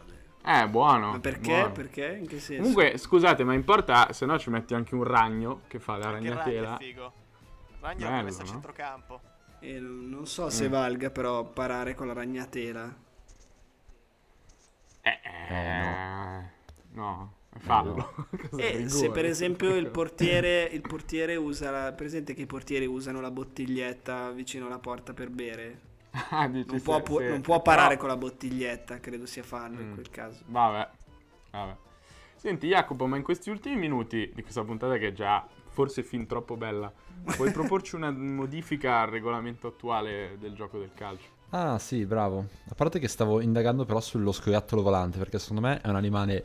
[0.46, 1.12] Eh, buono.
[1.12, 1.52] Ma perché?
[1.52, 1.72] buono.
[1.72, 2.16] Perché?
[2.20, 2.60] In che senso?
[2.60, 6.08] Comunque, scusate, ma in porta, se no ci metti anche un ragno che fa la
[6.08, 6.76] Anche il ragno ragnatela.
[6.76, 7.12] è figo.
[7.80, 8.50] Ragno Bello, messo a no?
[8.50, 9.20] centrocampo.
[9.60, 10.70] Eh, non so se Mm.
[10.70, 12.94] valga però parare con la ragnatela.
[15.02, 16.42] Eh, eh,
[16.92, 18.14] no, fallo.
[18.50, 18.88] Cos'è, E rigore?
[18.88, 21.92] se per esempio il portiere, il portiere usa la...
[21.92, 25.80] Presente che i portieri usano la bottiglietta vicino alla porta per bere?
[26.30, 29.26] Ah, dici Non se- può, pu- se- non può parare però- con la bottiglietta, credo
[29.26, 29.94] sia fallo in Mm.
[29.94, 30.42] quel caso.
[30.46, 30.88] Vabbè,
[31.50, 31.76] vabbè.
[32.36, 36.26] Senti Jacopo, ma in questi ultimi minuti di questa puntata che è già forse fin
[36.26, 36.92] troppo bella,
[37.36, 37.50] puoi
[37.80, 41.28] proporci una modifica al regolamento attuale del gioco del calcio?
[41.50, 42.46] Ah sì, bravo.
[42.68, 46.44] A parte che stavo indagando però sullo scoiattolo volante, perché secondo me è un animale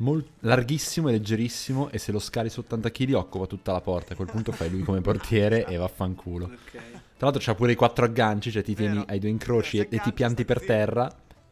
[0.00, 4.12] mol- larghissimo e leggerissimo e se lo scali su 80 kg occupa tutta la porta.
[4.12, 6.50] A quel punto fai lui come portiere e vaffanculo.
[6.60, 6.98] Ok.
[7.20, 9.06] Tra l'altro c'ha pure i quattro agganci, cioè ti tieni Vero.
[9.10, 10.72] ai due incroci e, e ti pianti per zitto.
[10.72, 11.04] terra.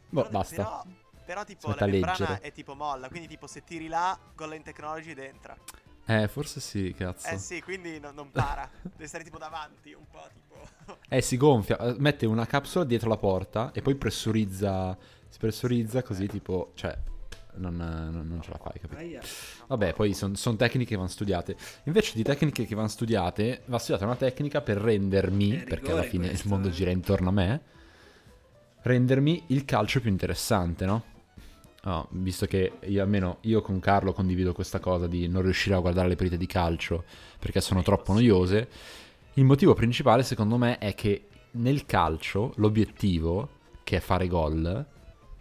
[0.08, 0.54] Boh, Però- basta.
[0.64, 0.82] Però,
[1.26, 4.62] però tipo Si mette la membrana è tipo molla, quindi tipo se tiri là, Golden
[4.62, 5.56] Technology dentro.
[6.06, 7.28] Eh, forse sì, cazzo.
[7.28, 8.66] Eh sì, quindi no- non para.
[8.80, 10.96] Deve stare tipo davanti, un po' tipo...
[11.10, 14.96] Eh, si gonfia, eh, mette una capsula dietro la porta e poi pressurizza,
[15.28, 16.96] si pressurizza così tipo, cioè,
[17.58, 19.26] non, non- non ce la fai, capito?
[19.66, 21.56] Vabbè, poi sono tecniche che vanno studiate.
[21.84, 26.02] Invece di tecniche che vanno studiate, va studiata una tecnica per rendermi, È perché alla
[26.02, 26.70] fine il mondo eh.
[26.70, 27.62] gira intorno a me,
[28.82, 31.04] rendermi il calcio più interessante, no?
[31.84, 35.78] Oh, visto che io almeno io con Carlo condivido questa cosa di non riuscire a
[35.78, 37.04] guardare le partite di calcio
[37.38, 38.68] perché sono troppo noiose.
[39.34, 43.48] Il motivo principale, secondo me, è che nel calcio l'obiettivo,
[43.84, 44.84] che è fare gol,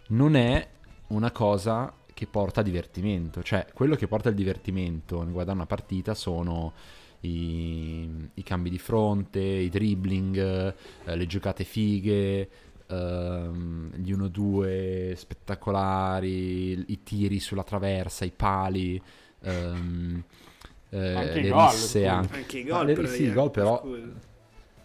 [0.08, 0.68] non è
[1.08, 3.44] una cosa che porta divertimento.
[3.44, 6.72] Cioè, quello che porta al divertimento nel guardare una partita sono
[7.20, 10.36] i, i cambi di fronte, i dribbling,
[11.04, 12.48] eh, le giocate fighe,
[12.88, 19.00] ehm, gli 1-2 spettacolari, i tiri sulla traversa, i pali.
[19.42, 20.24] ehm,
[20.90, 22.34] eh, Anche i le gol, risse anche.
[22.34, 24.08] Anche i gol, le- però, sì, i gol però scusa.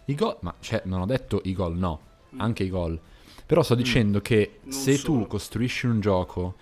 [0.04, 2.00] i gol, ma cioè, non ho detto i gol, no,
[2.36, 2.40] Mm.
[2.40, 3.00] anche i gol.
[3.44, 5.20] Però sto dicendo che Non se solo.
[5.22, 6.54] tu costruisci un gioco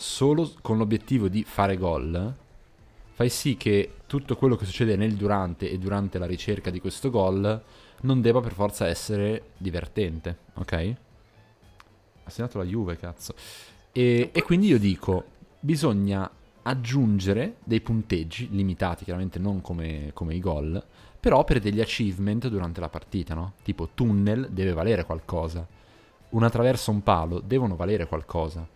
[0.00, 2.34] solo con l'obiettivo di fare gol,
[3.12, 7.10] fai sì che tutto quello che succede nel durante e durante la ricerca di questo
[7.10, 7.62] gol
[8.00, 10.94] non debba per forza essere divertente, ok?
[12.24, 13.34] Ha segnato la Juve, cazzo.
[13.92, 15.24] E, e quindi io dico,
[15.60, 16.30] bisogna
[16.62, 20.82] aggiungere dei punteggi limitati, chiaramente non come, come i gol,
[21.20, 23.52] però per degli achievement durante la partita, no?
[23.62, 25.66] Tipo tunnel deve valere qualcosa,
[26.30, 28.66] una traversa, un palo devono valere qualcosa,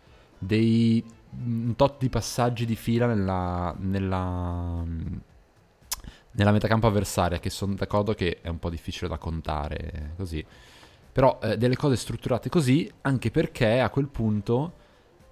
[0.47, 1.05] dei
[1.37, 4.85] un tot di passaggi di fila nella, nella,
[6.31, 10.45] nella metacampo avversaria, che sono d'accordo che è un po' difficile da contare così.
[11.13, 14.83] Però eh, delle cose strutturate così, anche perché a quel punto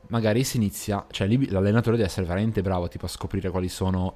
[0.09, 4.15] magari si inizia, cioè lì l'allenatore deve essere veramente bravo tipo a scoprire quali sono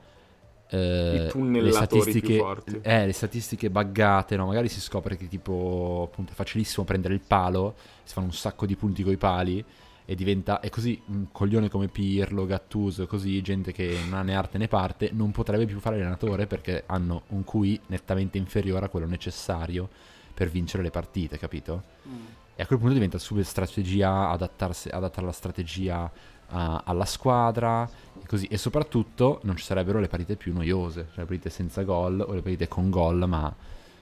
[0.69, 2.45] eh, più statistiche,
[2.83, 4.47] eh, le statistiche buggate, no?
[4.47, 7.75] Magari si scopre che tipo appunto è facilissimo prendere il palo,
[8.05, 9.65] si fanno un sacco di punti coi pali
[10.09, 14.35] e diventa e così un coglione come Pirlo, Gattuso, così gente che non ha né
[14.35, 18.89] arte né parte non potrebbe più fare allenatore perché hanno un QI nettamente inferiore a
[18.89, 19.89] quello necessario
[20.33, 21.83] per vincere le partite, capito?
[22.09, 22.25] Mm.
[22.55, 26.11] E a quel punto diventa subito strategia, adattarsi, adattare la strategia
[26.49, 27.89] a- alla squadra
[28.23, 28.47] e così.
[28.47, 32.33] E soprattutto non ci sarebbero le partite più noiose, cioè le partite senza gol o
[32.33, 33.53] le partite con gol ma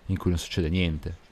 [0.07, 1.24] in cui non succede niente.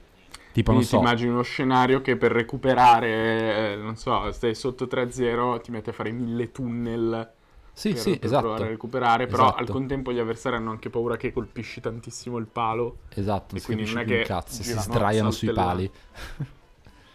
[0.53, 4.53] Tipo, Quindi non so, ti immagini uno scenario che per recuperare, eh, non so, stai
[4.53, 7.31] sotto 3-0, ti metti a fare mille tunnel
[7.73, 9.59] sì, per, sì, per provare a esatto, recuperare, però Esatto.
[9.61, 12.97] al contempo gli avversari hanno anche paura che colpisci tantissimo il palo.
[13.09, 15.89] esatto, E si quindi non è che cazzo, si sdraiano sui pali.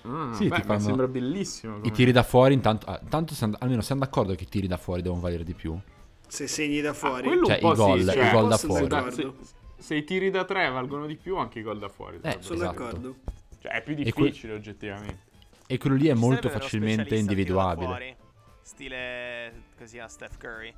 [0.02, 1.76] Ah, Sì, beh, ti fanno- sembra bellissimo.
[1.76, 4.66] I come- tiri da fuori intanto, ah, intanto siamo- almeno siamo d'accordo che i tiri
[4.66, 5.78] da fuori devono valere di più.
[6.26, 7.26] Se segni da Ah, fuori.
[7.26, 9.12] quello Cioè, un po' i gol- sì, i cioè, gol da fuori.
[9.12, 9.32] Se,
[9.78, 12.18] se i tiri da tre valgono di più, anche i gol da fuori.
[12.22, 12.36] Eh.
[12.40, 12.82] Sono esatto.
[12.84, 13.16] d'accordo.
[13.60, 15.26] Cioè, è più E que- difficile oggettivamente.
[15.66, 17.86] E quello lì è Ci molto facilmente individuabile.
[17.86, 18.16] fuori,
[18.62, 20.74] stile così a Steph Curry.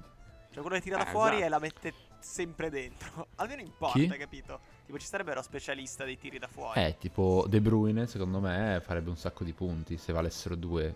[0.53, 1.47] Cioè quello che tira da Eh, fuori esatto.
[1.47, 3.29] e la mette sempre dentro.
[3.37, 4.09] Almeno in porta, Chi?
[4.09, 4.59] capito?
[4.85, 6.81] Tipo ci sarebbero specialista dei tiri da fuori.
[6.83, 10.95] Eh, tipo De Bruyne, secondo me, farebbe un sacco di punti se valessero due.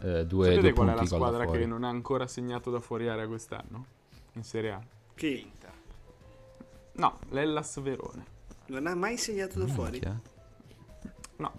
[0.00, 3.08] Eh, due, Sapete due qual è la squadra che non ha ancora segnato da fuori
[3.08, 3.86] area quest'anno?
[4.32, 4.80] In Serie A?
[5.14, 5.48] Chi?
[6.94, 8.26] No, l'Ellas Verone.
[8.66, 9.92] Non ha mai segnato da fuori.
[9.92, 10.20] Minchia.
[11.36, 11.52] No,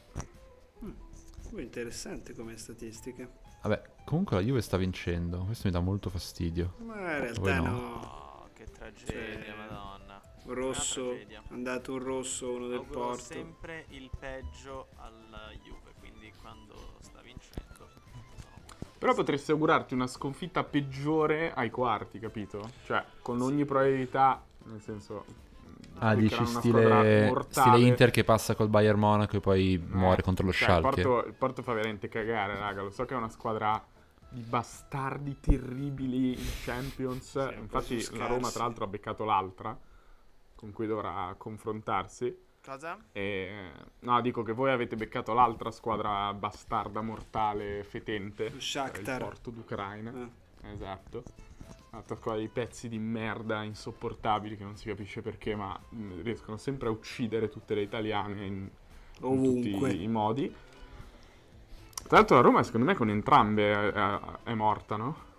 [1.56, 3.30] Oh, interessante come statistica.
[3.62, 5.44] Vabbè, comunque la Juve sta vincendo.
[5.46, 6.74] Questo mi dà molto fastidio.
[6.80, 7.70] Ma in realtà no.
[7.70, 8.00] no.
[8.00, 9.14] Oh, che tragedia,
[9.44, 10.22] Cioè, madonna.
[10.46, 11.42] Rosso, tragedia.
[11.48, 13.22] è andato un rosso uno del Auguro Porto.
[13.24, 17.88] sempre il peggio alla Juve, quindi quando sta vincendo
[18.98, 22.68] Però potresti augurarti una sconfitta peggiore ai quarti, capito?
[22.86, 25.52] Cioè, con ogni probabilità, nel senso...
[26.00, 29.74] Ah, dici beccheranno una squadra stile, stile Inter che passa col Bayern Monaco e poi
[29.74, 31.02] Eh, muore contro lo cioè, Schalke.
[31.02, 32.82] Il Porto, il Porto fa veramente cagare, raga.
[32.82, 33.84] Lo so che è una squadra
[34.30, 37.34] di bastardi terribili in Champions.
[37.34, 39.78] po' Infatti la Roma, tra l'altro, ha beccato l'altra
[40.56, 42.36] con cui dovrà confrontarsi.
[42.64, 42.98] Cosa?
[43.12, 48.50] E, no, dico che voi avete beccato l'altra squadra bastarda, mortale, fetente.
[48.50, 49.20] Lo Shakhtar.
[49.20, 50.12] Il Porto d'Ucraina.
[50.12, 50.72] Eh.
[50.72, 51.24] Esatto.
[51.96, 56.88] Attaccò dei pezzi di merda insopportabili che non si capisce perché, ma mh, riescono sempre
[56.88, 58.70] a uccidere tutte le italiane in, in
[59.22, 59.90] Ovunque.
[59.92, 60.56] tutti i modi.
[62.08, 65.32] Tra l'altro la Roma secondo me con entrambe è, è- è morta, no?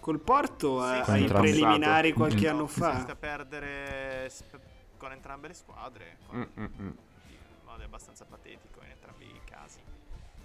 [0.00, 2.54] Col Porto eh, Sì, ai preliminari qualche Mm.
[2.54, 3.12] anno Si sta fa.
[3.12, 4.58] a perdere sp-
[4.96, 6.16] con entrambe le squadre.
[6.26, 6.86] con- Mm, mm, mm.
[6.86, 6.96] in
[7.64, 9.78] modo abbastanza patetico in entrambi i casi.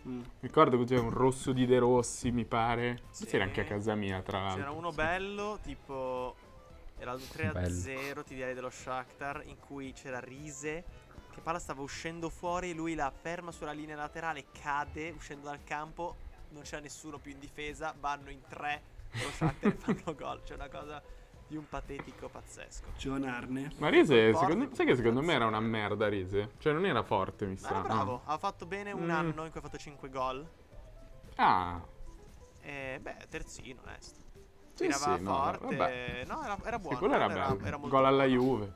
[0.08, 0.22] Mm.
[0.42, 3.02] Ricordo che c'era un rosso di De Rossi, mi pare.
[3.10, 3.26] Sì.
[3.26, 4.62] C'era anche a casa mia, tra l'altro.
[4.62, 4.96] C'era uno sì.
[4.98, 6.36] bello, tipo.
[6.98, 7.74] Era il 3 Bello.
[7.74, 10.84] 0, ti direi dello Shakhtar, in cui c'era Rise.
[11.34, 16.16] Che palla stava uscendo fuori, lui la ferma sulla linea laterale, cade uscendo dal campo.
[16.52, 18.82] Non c'era nessuno più in difesa, vanno in tre.
[19.12, 20.44] Lo Shakhtar e fanno gol.
[20.44, 21.02] C'è una cosa
[21.48, 22.86] di un patetico pazzesco.
[22.98, 23.72] John Arne.
[23.78, 26.52] Ma Rise, secondo, sai che secondo me era una merda Rise?
[26.58, 27.70] Cioè non era forte, mi Ma sa.
[27.70, 29.10] era bravo, ha fatto bene un Mm.
[29.12, 30.46] anno in cui ha fatto 5 gol.
[31.36, 31.80] Ah,
[32.62, 34.20] E beh, terzino, onesto.
[34.74, 35.76] sì, Tirava sì, no, forte.
[35.76, 36.24] vabbè.
[36.28, 36.98] no, era, era Sì, buono.
[36.98, 37.66] quello era non bello.
[37.68, 38.26] Era Gol alla.
[38.26, 38.74] Juve.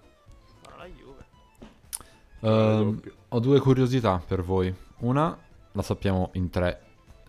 [0.64, 1.28] Gol alla Juve.
[2.40, 3.14] Doppio.
[3.30, 4.74] ho due curiosità per voi.
[5.00, 5.38] Una
[5.74, 6.82] la sappiamo in 3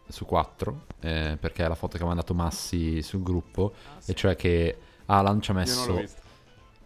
[0.08, 4.10] su 4, perché è la foto che ha mandato Massi sul gruppo, Ah, sì.
[4.10, 4.78] e cioè che
[5.10, 6.00] Alan ci ha messo.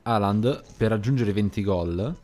[0.02, 2.16] Haaland per raggiungere i 20 gol.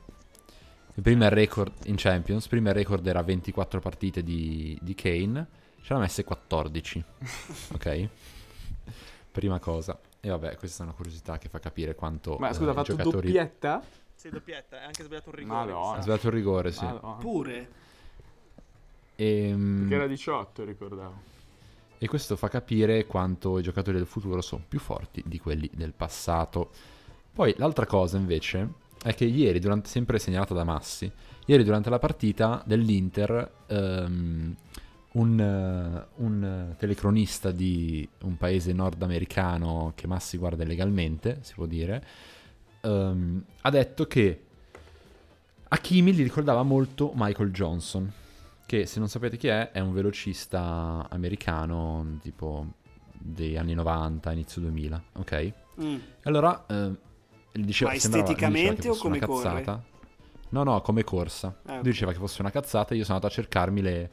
[0.95, 2.49] Il primo record in Champions.
[2.49, 5.47] Prima il record era 24 partite di, di Kane.
[5.83, 7.05] Ce l'ha messe 14.
[7.75, 8.09] ok?
[9.31, 9.99] Prima cosa.
[10.21, 12.77] E vabbè, questa è una curiosità che fa capire quanto Ma eh, scusa, ha i
[12.77, 13.33] fatto giocatori...
[13.33, 13.83] doppietta?
[14.15, 15.73] Sì, doppietta, ha anche sbagliato un rigore.
[15.73, 15.99] Madonna.
[15.99, 16.85] Ha sbagliato il rigore, sì.
[16.85, 17.15] Madonna.
[17.17, 17.69] Pure.
[19.17, 21.23] Ehm, Perché era 18, ricordavo.
[22.03, 25.93] E questo fa capire quanto i giocatori del futuro sono più forti di quelli del
[25.93, 26.71] passato.
[27.31, 28.69] Poi l'altra cosa invece
[29.03, 31.13] è che ieri, durante, sempre segnalata da Massi,
[31.45, 34.57] ieri durante la partita dell'Inter, ehm,
[35.13, 42.03] un, eh, un telecronista di un paese nordamericano che Massi guarda illegalmente, si può dire,
[42.81, 44.45] ehm, ha detto che
[45.69, 48.11] Hakimi gli ricordava molto Michael Johnson
[48.71, 52.67] che se non sapete chi è è un velocista americano tipo
[53.13, 55.53] dei anni 90, inizio 2000, ok?
[55.83, 55.97] Mm.
[56.23, 56.91] Allora, eh,
[57.53, 59.63] diceva, Ma sembrava- diceva esteticamente che o come corre?
[59.63, 59.83] cazzata.
[60.51, 61.49] No, no, come corsa.
[61.65, 61.83] Ah, ok.
[61.83, 64.11] Lui diceva che fosse una cazzata, io sono andato a cercarmi le,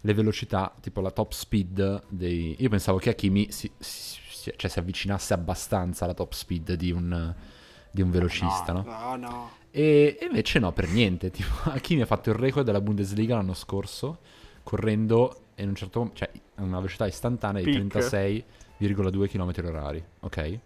[0.00, 2.56] le velocità, tipo la top speed dei...
[2.58, 6.92] Io pensavo che Hakimi si, si- si- cioè, si avvicinasse abbastanza alla top speed di
[6.92, 7.34] un,
[7.90, 8.82] di un velocista, no?
[8.86, 9.50] No, no.
[9.78, 11.30] E e invece no, per niente.
[11.36, 14.18] Tipo, Hakimi ha fatto il record della Bundesliga l'anno scorso,
[14.62, 18.44] correndo in un certo cioè a una velocità istantanea di Peak.
[18.80, 20.58] 36,2 km orari, ok?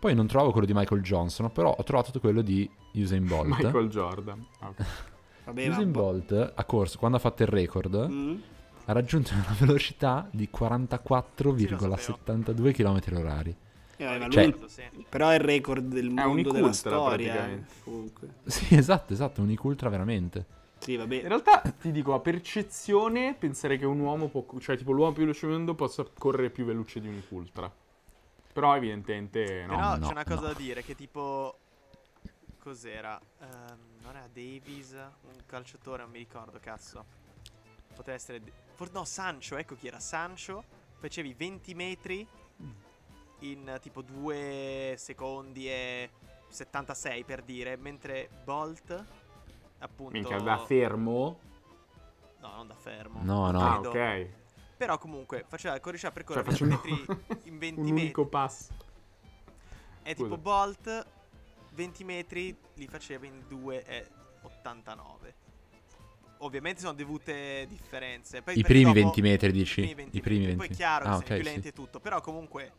[0.00, 3.46] Poi non trovo quello di Michael Johnson, però ho trovato quello di Usain Bolt.
[3.46, 4.44] Michael Jordan.
[4.60, 4.84] Ah, ok.
[5.44, 5.68] Vabbè.
[5.68, 8.34] Usain Bolt ha corso, quando ha fatto il record, Mm.
[8.86, 13.54] ha raggiunto una velocità di 44,72 km orari.
[14.00, 15.06] Eh, Cioè- lui-.
[15.08, 17.50] Però è il record del mondo della storia.
[18.46, 20.58] Sì, esatto, esatto, un ultra veramente.
[20.78, 21.16] Sì, vabbè.
[21.16, 25.22] In realtà ti dico, a percezione, pensare che un uomo può, cioè tipo l'uomo più
[25.24, 27.70] veloce del mondo possa correre più veloce di un ultra.
[28.52, 29.76] Però evidentemente no.
[29.76, 30.46] Però no, c'è una cosa no.
[30.46, 31.58] da dire che tipo
[32.58, 33.20] cos'era?
[33.40, 37.04] Ehm, non era Davies, un calciatore, non mi ricordo, cazzo.
[37.94, 38.40] Poteva essere
[38.72, 40.64] for- no, Sancho, ecco chi era Sancho.
[40.98, 42.26] Facevi 20 metri
[43.40, 46.10] in eh, tipo 2 secondi e
[46.48, 49.04] 76 per dire, mentre Bolt
[49.78, 51.38] appunto Minchia, da fermo.
[52.40, 53.20] No, non da fermo.
[53.22, 53.60] No, no.
[53.60, 53.88] Ah, credo.
[53.90, 54.28] ok.
[54.76, 58.00] Però comunque faceva correva per Cioè, correre 20 facendo metri in 20 un metri.
[58.02, 58.72] unico passo.
[60.02, 60.40] È tipo Scusa.
[60.40, 61.06] Bolt
[61.72, 65.34] 20 metri li faceva in 2,89.
[66.38, 68.40] Ovviamente sono dovute differenze.
[68.40, 69.80] Poi I primi dopo- 20 metri dici?
[69.80, 70.56] I primi 20 I primi metri.
[70.56, 70.66] 20.
[70.66, 71.68] Poi è chiaro ah, che sei ok, più lenti sì.
[71.68, 72.00] e tutto.
[72.00, 72.72] Però comunque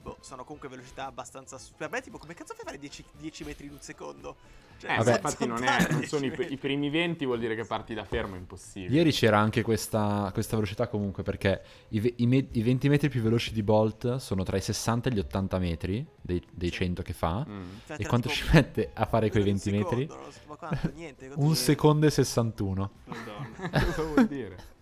[0.00, 1.58] boh, sono comunque velocità abbastanza...
[1.76, 4.36] Per me tipo come cazzo fai a fare 10, 10 metri in un secondo?
[4.78, 5.14] Cioè, Eh, Vabbè.
[5.14, 8.36] infatti non, è, non sono i, i primi 20, vuol dire che parti da fermo,
[8.36, 8.94] è impossibile.
[8.94, 13.20] Ieri c'era anche questa, questa velocità comunque perché i, i me- i 20 metri più
[13.20, 17.12] veloci di Bolt sono tra i 60 e gli 80 metri dei, dei 100 che
[17.12, 17.44] fa.
[17.48, 17.62] Mm.
[17.88, 20.08] E quanto ci mette a fare quei 20 metri?
[20.46, 20.92] Ma quanto?
[20.94, 21.28] Niente.
[21.34, 22.90] Un secondo e 61.
[23.06, 23.70] Madonna.
[23.84, 24.76] Cosa vuol dire?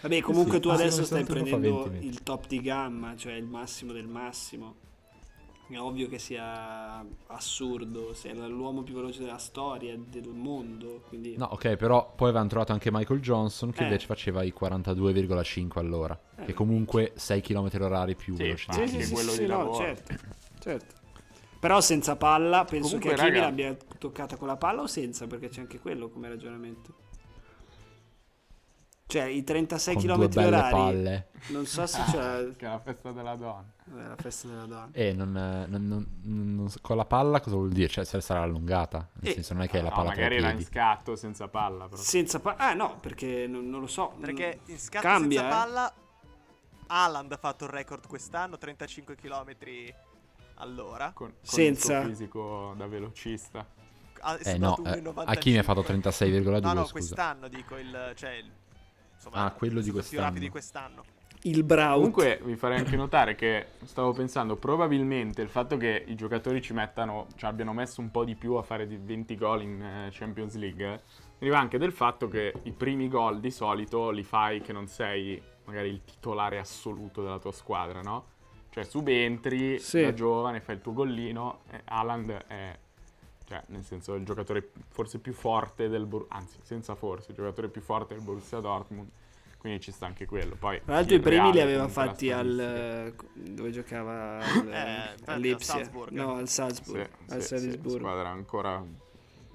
[0.00, 2.06] Vabbè, comunque Sì, tu ah, sì, adesso no, stai prendendo 20 metri.
[2.06, 4.74] il top di gamma, cioè il massimo del massimo.
[5.68, 11.36] È ovvio che sia assurdo, sei l'uomo più veloce della storia, del mondo, quindi...
[11.36, 13.82] No, ok, però poi avevano trovato anche Michael Johnson che Eh.
[13.82, 16.18] invece faceva i 42,5 all'ora.
[16.36, 19.46] Eh, che comunque 6 km orari più Sì, di Sì, sì, sì, quello sì, di
[19.46, 20.14] no, certo,
[20.58, 20.94] certo.
[21.60, 25.26] Però senza palla, penso Comunque, che Kimi raga- l'abbia toccata con la palla o senza,
[25.26, 26.94] perché c'è anche quello come ragionamento.
[29.08, 30.72] Cioè, i 36 con km due belle orari.
[30.74, 31.28] palle.
[31.48, 33.64] Non so se Ah, c'è che è la festa della donna.
[33.86, 34.88] eh, la festa della donna.
[34.92, 36.06] E non, non- non-
[36.54, 37.88] non so- con la palla cosa vuol dire?
[37.88, 39.08] Cioè, se sarà allungata.
[39.14, 40.64] Nel Eh, senso, non è che è la No, palla magari tra i era in
[40.64, 41.88] scatto senza palla.
[41.88, 42.00] Però.
[42.02, 44.12] Senza pa- Ah, no, perché non, non lo so.
[44.20, 45.58] Perché in scatto Cambia, senza eh.
[45.58, 45.92] palla
[46.88, 49.54] Haaland ha fatto il record quest'anno, 35 km
[50.56, 51.12] all'ora.
[51.14, 51.96] Con, con Senza.
[51.98, 53.66] il suo fisico da velocista.
[54.20, 55.22] Ha- è Eh no, eh, 1,95.
[55.26, 56.92] Hakimi ha fatto 36,2, No, no, scusa.
[56.92, 58.50] quest'anno dico il cioè il,
[59.18, 60.22] insomma, Ah, quello di quest'anno.
[60.22, 61.04] rapido di quest'anno.
[61.42, 61.94] Il Braut.
[61.96, 66.72] Comunque vi farei anche notare che stavo pensando probabilmente il fatto che i giocatori ci
[66.72, 70.08] mettano, ci abbiano messo un po' di più a fare di 20 gol in eh,
[70.10, 71.00] Champions League, eh,
[71.38, 75.40] deriva anche del fatto che i primi gol di solito li fai che non sei
[75.66, 78.24] magari il titolare assoluto della tua squadra, no?
[78.70, 80.02] Cioè subentri Sì.
[80.02, 82.76] da giovane, fai il tuo gollino e Haaland è
[83.48, 87.68] cioè, nel senso, il giocatore forse più forte del Borussia, anzi, senza forse, il giocatore
[87.68, 89.08] più forte del Borussia Dortmund.
[89.56, 90.54] Quindi ci sta anche quello.
[90.54, 92.60] Poi Tra l'altro i primi li aveva fatti al...
[92.60, 95.90] eh, dove giocava al, Eh, infatti al all'Ipsia.
[96.10, 97.08] No, al Salzburg.
[97.08, 97.98] Sì, al sì, sì, Salisburgo.
[97.98, 98.84] squadra ancora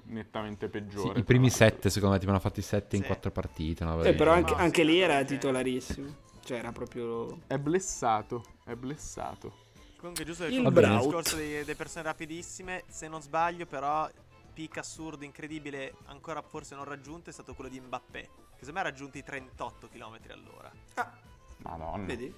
[0.06, 1.20] nettamente Sì, peggiore.
[1.20, 3.06] I primi sette, secondo me, ti hanno fatti sette in Sì.
[3.06, 3.84] quattro partite.
[3.84, 4.02] no?
[4.02, 6.14] Eh, però anche, anche sì, lì era titolarissimo.
[6.44, 7.38] Cioè era proprio...
[7.46, 9.63] È blessato, è blessato.
[10.04, 14.06] Comunque giusto Il discorso delle persone rapidissime, se non sbaglio però
[14.52, 18.28] pic assurdo, incredibile, ancora forse non raggiunto è stato quello di Mbappé, che
[18.58, 20.70] secondo me ha raggiunto i 38 km all'ora.
[20.96, 21.10] Ah,
[21.56, 22.04] Madonna.
[22.04, 22.34] vedi?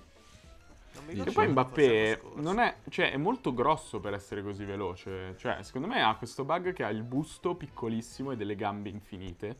[0.94, 4.64] Non mi E ricordo poi Mbappé non è, cioè, è molto grosso per essere così
[4.64, 5.36] veloce.
[5.36, 9.56] Cioè, secondo me ha questo bug che ha il busto piccolissimo e delle gambe infinite.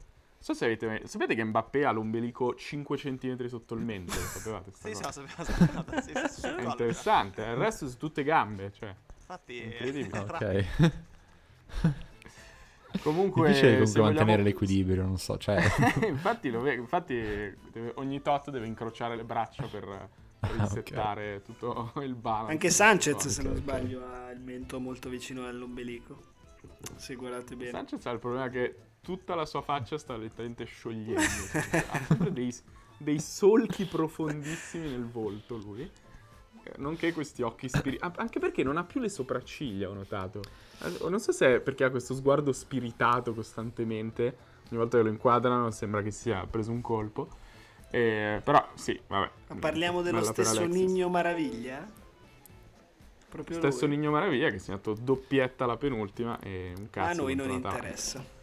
[0.46, 4.14] So se avete mai- Sapete che Mbappé ha l'ombelico 5 cm sotto il mento?
[4.14, 5.20] Lo sapevate Sì, sì, cosa?
[5.22, 8.94] lo sapevo, sapevo, sì, sì, È interessante, il resto su tutte gambe, cioè.
[9.18, 10.18] Infatti, Incredibile.
[10.20, 10.64] Ok.
[13.02, 15.36] Comunque, Difficile se comunque mantenere vogliamo- l'equilibrio, non so.
[15.36, 15.60] Cioè,
[16.06, 21.92] infatti, lo ve- infatti deve- ogni tot deve incrociare le braccia per, Ah, risettare tutto
[22.02, 22.52] il balance.
[22.52, 26.34] Anche Sanchez, se non sbaglio, ha il mento molto vicino all'ombelico.
[26.94, 27.70] Se guardate bene.
[27.70, 28.76] Sanchez ha il problema che
[29.06, 31.20] tutta la sua faccia sta letteralmente sciogliendo.
[31.20, 32.52] ha sempre dei,
[32.98, 35.88] dei solchi profondissimi nel volto lui.
[36.64, 38.04] Eh, Nonché questi occhi spiriti.
[38.16, 40.40] Anche perché non ha più le sopracciglia, ho notato.
[40.82, 44.36] Eh, Non so se è perché ha questo sguardo spiritato costantemente.
[44.70, 47.28] Ogni volta che lo inquadrano sembra che sia preso un colpo.
[47.92, 49.30] Eh, però sì, vabbè.
[49.50, 50.64] Ma parliamo dello stesso.
[50.66, 51.88] Nigno Maraviglia?
[53.28, 53.94] Proprio Stesso lui.
[53.94, 57.08] Nigno Maraviglia che ha segnato doppietta la penultima e un cazzo.
[57.08, 58.34] A noi non interessa.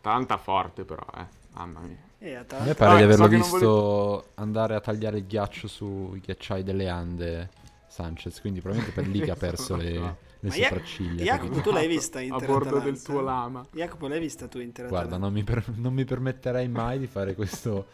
[0.00, 1.26] Tanta forte però, eh.
[1.54, 1.96] Mamma mia.
[2.20, 5.68] E a Atalanta- me pare di Ah, averlo so visto andare a tagliare il ghiaccio
[5.68, 7.50] sui ghiacciai delle Ande.
[7.88, 11.24] Sanchez, quindi probabilmente per lì che ha perso le, le sopracciglia.
[11.24, 13.02] Jacopo, tu l'hai vista A Inter bordo del Atalanta?
[13.12, 13.66] tuo lama.
[13.72, 15.24] Jacopo, l'hai vista tu Inter Guarda, Atalanta?
[15.26, 17.86] non mi, per- non mi permetterei mai di fare questo,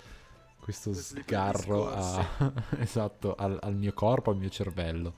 [0.61, 5.14] questo di sgarro a- esatto, al, al mio corpo, al mio cervello.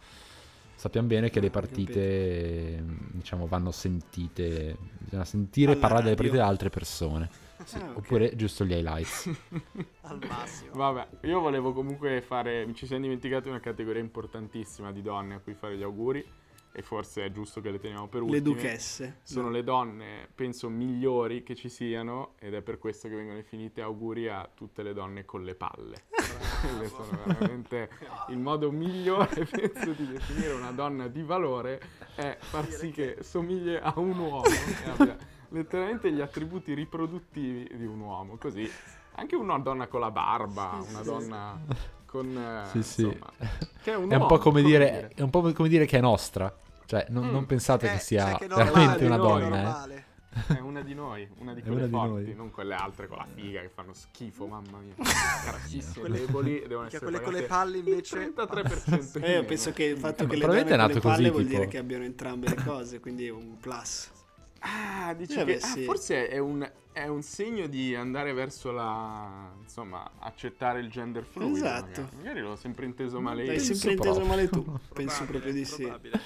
[0.77, 4.77] Sappiamo bene che le partite, diciamo, vanno sentite.
[4.99, 6.31] Bisogna sentire Alla parlare delle radio.
[6.31, 7.31] partite da altre persone.
[7.65, 7.97] Sì, Ah, ok.
[7.97, 9.31] Oppure giusto gli highlights.
[10.03, 10.73] al massimo.
[10.75, 12.71] Vabbè, io volevo comunque fare.
[12.75, 16.25] Ci siamo dimenticati una categoria importantissima di donne a cui fare gli auguri.
[16.79, 18.43] E forse è giusto che le teniamo per Le ultime.
[18.55, 19.21] duchesse.
[19.23, 22.35] Sono le donne, penso, migliori che ci siano.
[22.39, 26.05] Ed è per questo che vengono definite auguri a tutte le donne con le palle.
[26.61, 27.89] Quelle sono veramente
[28.29, 31.81] il modo migliore, penso, di definire una donna di valore.
[32.15, 34.45] È far sì che somigli a un uomo.
[34.45, 35.17] e abbia
[35.49, 38.37] letteralmente gli attributi riproduttivi di un uomo.
[38.37, 38.71] Così
[39.15, 41.59] anche una donna con la barba, una donna
[42.05, 42.37] con.
[42.37, 43.03] eh, Sì, sì.
[43.05, 43.33] insomma,
[43.83, 45.97] che è un, È un uomo, po' come dire, è un po' come dire che
[45.97, 46.55] è nostra.
[46.87, 47.31] Cioè, non, Mm.
[47.33, 49.49] non pensate Eh, che sia cioè che veramente una donna, eh.
[49.49, 50.05] normale.
[50.49, 52.35] È una di noi, una di quelle una di forti, noi.
[52.35, 54.95] non quelle altre con la figa che fanno schifo, mamma mia.
[55.99, 59.45] Quelle- deboli, devono essere quelle con le palle invece- il 33% in Eh, io meno.
[59.47, 61.69] penso che il fatto Eh, che le donne con le palle così, vuol tipo- dire
[61.69, 64.11] che abbiano entrambe le cose, quindi è un plus.
[64.61, 65.85] Ah, dici Eh, che beh, ah, sì.
[65.85, 69.51] forse è un, è un segno di andare verso la...
[69.63, 71.57] insomma, accettare il gender fluido.
[71.57, 72.01] Esatto.
[72.03, 73.49] Magari, magari l'ho sempre inteso male io.
[73.53, 74.29] L'hai sempre inteso proprio.
[74.35, 74.79] male tu.
[74.93, 75.83] Penso proprio di sì.
[75.83, 76.19] probabile.
[76.19, 76.25] Sì,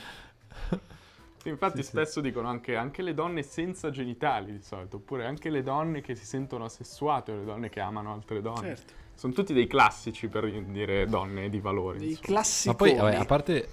[1.45, 1.89] infatti Sì, sì.
[1.91, 6.15] spesso dicono anche, anche le donne senza genitali di solito, oppure anche le donne che
[6.15, 8.77] si sentono assessuate o le donne che amano altre donne.
[8.77, 8.93] Certo.
[9.15, 11.99] Sono tutti dei classici per dire donne di valore.
[11.99, 12.27] Dei insomma.
[12.27, 12.69] classici.
[12.69, 13.69] Ma poi, vabbè, a parte,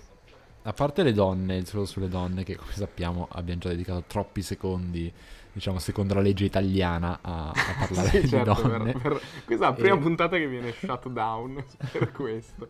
[0.63, 4.41] a parte le donne, il solo sulle donne, che come sappiamo abbiamo già dedicato troppi
[4.41, 5.11] secondi,
[5.53, 7.53] diciamo, secondo la legge italiana, a, a
[7.87, 8.91] parlare Sì, di certo, donne.
[8.91, 12.67] per- per- questa è la prima E- puntata che viene shut down per questo.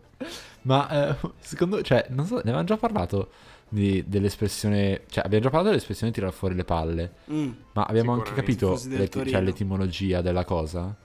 [0.64, 3.30] Ma eh, secondo cioè, non so, ne avevamo già parlato
[3.70, 7.49] di- dell'espressione, cioè abbiamo già parlato dell'espressione tirare fuori le palle, Mm.
[7.74, 10.95] ma abbiamo anche capito l'eti- cioè, l'etimologia della cosa?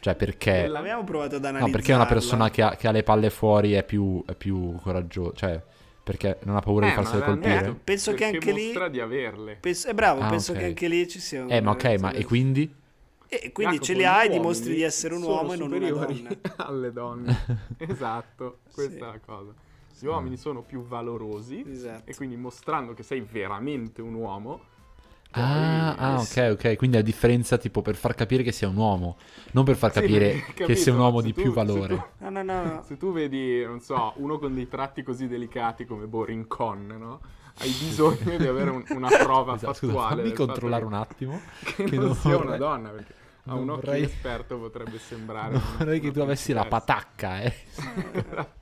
[0.00, 0.66] Cioè, perché...
[0.66, 1.76] La- Abbiamo provato ad No, analizzarla.
[1.76, 5.32] perché una persona che ha, che ha le palle fuori è più, è più coraggiosa.
[5.34, 5.62] Cioè,
[6.02, 7.60] perché non ha paura di Eh, farsele ma l'hanno colpire?
[7.66, 9.56] detto, Penso che perché anche lì- di averle.
[9.60, 10.58] Penso, è bravo, Ah, penso ok.
[10.58, 11.50] che anche lì ci sia un...
[11.52, 12.74] Eh, ma ok, ma e quindi?
[13.32, 15.70] E quindi Jacopo, ce li gli hai, uomini dimostri di essere un uomo e non
[15.72, 16.28] una donna.
[16.56, 17.38] alle donne.
[17.76, 18.96] esatto, questa Sì.
[18.96, 19.52] è la cosa.
[20.00, 22.10] Gli uomini sono più valorosi Esatto.
[22.10, 24.60] e quindi mostrando che sei veramente un uomo.
[25.32, 26.76] Ah, ah, ok, ok.
[26.76, 29.16] Quindi a differenza, tipo, per far capire che sia un uomo,
[29.52, 31.52] non per far Sì, capire perché, che capito, sia un uomo se di tu- più
[31.52, 32.04] se tu- valore.
[32.18, 32.82] No, no, no.
[32.88, 37.20] Se tu vedi, non so, uno con dei tratti così delicati come Borincon, no?
[37.58, 40.08] Hai bisogno di avere un- una prova Esatto, scusa, fattuale.
[40.16, 41.40] fammi del fatto controllare un attimo.
[41.62, 44.98] Che, che non non sia una vorrei- donna, perché a un occhio vorrei- esperto potrebbe
[44.98, 45.52] sembrare.
[45.52, 46.94] Non una- vorrei che una tu avessi la principessa.
[47.04, 48.58] patacca, eh.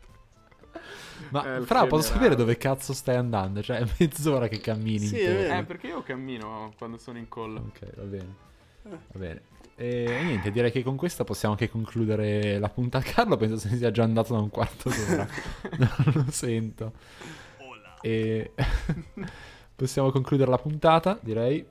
[1.31, 3.63] Ma Eh, Fra, posso sapere dove cazzo stai andando?
[3.63, 5.19] Cioè, è mezz'ora che cammini Sì.
[5.19, 7.57] Eh, perché io cammino quando sono in call.
[7.57, 8.35] Ok, va bene.
[8.83, 9.43] Va bene.
[9.81, 13.05] E, niente, direi che con questa possiamo anche concludere la puntata.
[13.11, 15.29] Carlo penso se ne sia già andato da un quarto d'ora.
[15.79, 16.93] non lo sento.
[18.01, 18.53] E
[19.75, 21.65] possiamo concludere la puntata, direi.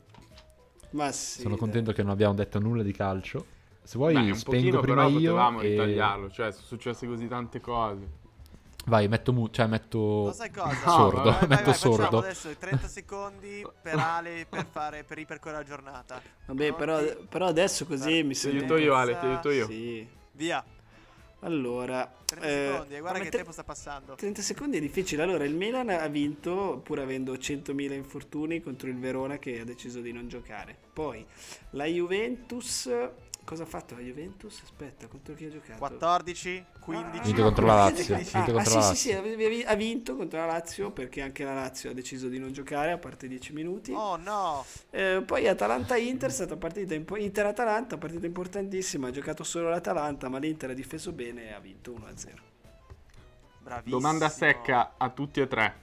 [0.92, 1.42] Ma sì.
[1.42, 1.60] Sono dai.
[1.60, 3.46] contento che non abbiamo detto nulla di calcio.
[3.84, 5.70] Se vuoi Beh, un spengo pochino prima però io potevamo e...
[5.70, 8.08] ritagliarlo, cioè sono successe così tante cose.
[8.88, 10.74] Vai, metto mu- cioè metto Lo sai cosa?
[10.90, 12.18] sordo, No, Vai, vai, metto vai, sordo.
[12.20, 16.22] adesso i 30 secondi per Ale per, fare, per ripercorrere la giornata.
[16.46, 18.58] Vabbè, però, però adesso così mi Ti sento...
[18.58, 19.66] aiuto io, Ale, ti aiuto io.
[19.68, 20.08] Sì.
[20.32, 20.64] Via.
[21.42, 22.10] Allora...
[22.26, 24.16] 30 eh, secondi, e guarda che te- tempo sta passando.
[24.16, 25.22] 30 secondi è difficile.
[25.24, 30.00] Allora, il Milan ha vinto pur avendo 100.000 infortuni contro il Verona che ha deciso
[30.00, 30.76] di non giocare.
[30.94, 31.26] Poi
[31.72, 32.90] la Juventus.
[33.48, 34.60] Cosa ha fatto la Juventus?
[34.62, 35.78] Aspetta, contro chi ha giocato?
[35.80, 37.18] 14, 15.
[37.18, 38.96] Ah, Vinto contro la ah, Lazio, ah, vinto ah, contro sì, la sì, Lazio.
[38.96, 42.52] sì, ave- ha vinto contro la Lazio perché anche la Lazio ha deciso di non
[42.52, 43.94] giocare a parte 10 minuti.
[43.94, 44.66] Oh no.
[44.90, 49.08] Eh, poi Atalanta-Inter è stata partita impo- Inter-Atalanta, partita importantissima.
[49.08, 52.34] Ha giocato solo l'Atalanta, ma l'Inter ha difeso bene e ha vinto 1-0.
[53.64, 53.98] Bravissimo.
[53.98, 55.76] Domanda secca a tutti e tre.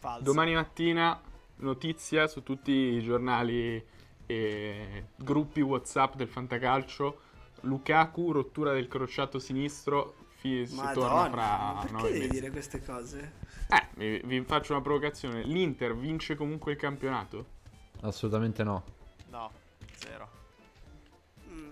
[0.00, 0.24] Falso.
[0.24, 1.20] Domani mattina
[1.58, 3.91] notizia su tutti i giornali
[4.32, 7.20] e gruppi WhatsApp del Fantacalcio.
[7.62, 10.14] Lukaku, rottura del crociato sinistro.
[10.36, 12.30] fi- si torna fra ma perché nove devi mesi.
[12.32, 13.32] dire queste cose?
[13.68, 15.42] Eh, vi, vi faccio una provocazione.
[15.44, 17.46] L'Inter vince comunque il campionato?
[18.00, 18.82] Assolutamente no.
[19.30, 19.50] No,
[19.94, 20.28] zero.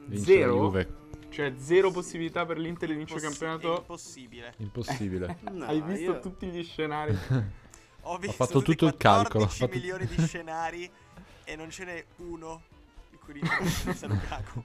[0.06, 0.54] Vince Zero?
[0.54, 0.98] la Juve.
[1.30, 3.78] Cioè zero possibilità per l'Inter di vincere il campionato?
[3.80, 4.54] Impossibile.
[4.58, 5.38] Impossibile.
[5.50, 7.16] No, Hai visto io- tutti gli scenari?
[8.04, 10.90] Ho visto fatto tutti tutto il calcolo, 14 fatto- milioni di scenari
[11.51, 12.62] e non ce n'è uno
[13.11, 14.62] di cui rinforzare Lukaku.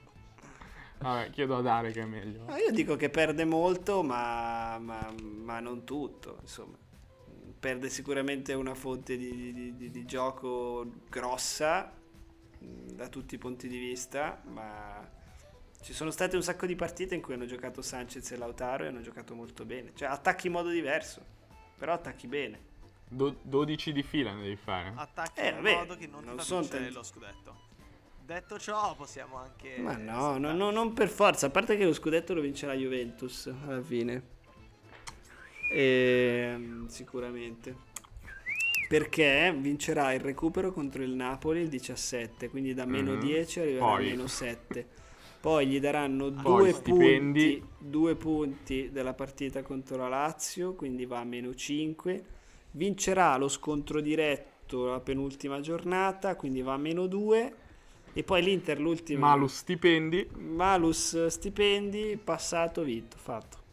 [0.98, 2.46] Vabbè, chiedo ad Ale che è meglio.
[2.46, 5.12] Ah, io dico che perde molto, ma, ma-
[5.42, 6.38] ma non tutto.
[6.40, 6.76] Insomma,
[7.58, 11.92] perde sicuramente una fonte di, di- di- di gioco grossa
[12.58, 15.06] mh, da tutti i punti di vista, ma
[15.82, 18.86] ci sono state un sacco di partite in cui hanno giocato Sanchez e Lautaro e
[18.88, 19.90] hanno giocato molto bene.
[19.94, 21.20] Cioè, attacchi in modo diverso,
[21.76, 22.74] però attacchi bene.
[23.08, 24.92] Do- 12 di fila ne devi fare.
[24.94, 26.94] Attacchi Eh, in vabbè, modo che non, non ti fa vincere tanti.
[26.94, 27.54] lo scudetto.
[28.24, 29.76] Detto ciò, possiamo anche...
[29.78, 31.46] Ma no, no, no, non per forza.
[31.46, 34.34] A parte che lo scudetto lo vince la Juventus alla fine.
[35.72, 37.84] Ehm, sicuramente.
[38.88, 43.20] Perché vincerà il recupero contro il Napoli il 17, quindi da meno Mhm.
[43.20, 44.06] 10 arriverà Poi.
[44.06, 44.86] a meno 7.
[45.40, 51.20] Poi gli daranno Poi due punti, due punti della partita contro la Lazio, quindi va
[51.20, 52.24] a meno 5.
[52.76, 57.54] Vincerà lo scontro diretto la penultima giornata, quindi va a meno 2.
[58.12, 60.28] E poi l'Inter l'ultima Malus stipendi.
[60.34, 63.64] Malus stipendi, passato, vinto, fatto.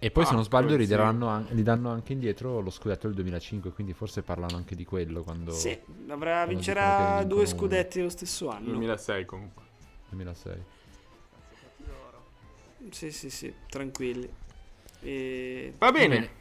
[0.00, 3.14] E poi, se Ah, non sbaglio, gli an- gli danno anche indietro lo scudetto del
[3.14, 3.70] 2005.
[3.70, 5.52] Quindi forse parlano anche di quello quando.
[5.52, 7.46] Sì, avrà, quando vincerà due vincono uno.
[7.46, 8.66] scudetti lo stesso anno.
[8.70, 9.62] 2006 comunque.
[10.08, 10.62] 2006.
[12.90, 14.28] Sì, sì, sì, tranquilli.
[15.02, 16.38] E, Va bene.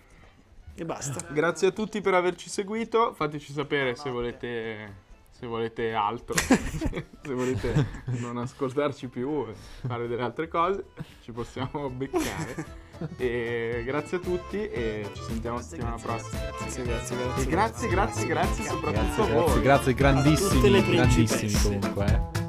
[0.81, 1.25] E basta.
[1.31, 3.13] Grazie a tutti per averci seguito.
[3.13, 4.95] Fateci sapere se volete,
[5.29, 6.35] se volete altro.
[6.37, 7.85] se volete
[8.19, 9.53] non ascoltarci più e
[9.87, 10.85] fare delle altre cose.
[11.21, 12.87] Ci possiamo beccare.
[13.15, 16.41] E grazie a tutti e ci sentiamo la settimana prossima.
[16.59, 17.47] Grazie, grazie, E grazie.
[17.47, 19.61] grazie, grazie, grazie soprattutto Grazie, a voi.
[19.61, 22.05] grazie, grazie, grandissimi, grandissimi comunque.
[22.05, 22.47] Eh.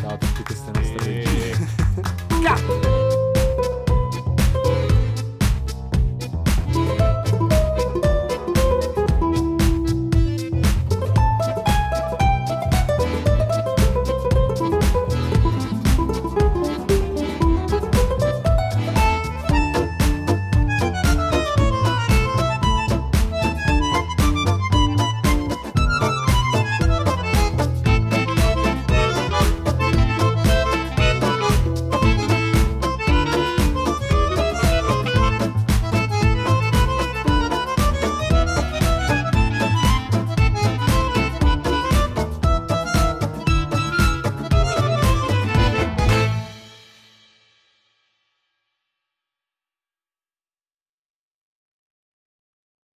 [0.00, 1.56] Ciao a tutti queste nostre E-.
[2.42, 3.05] Cazzo!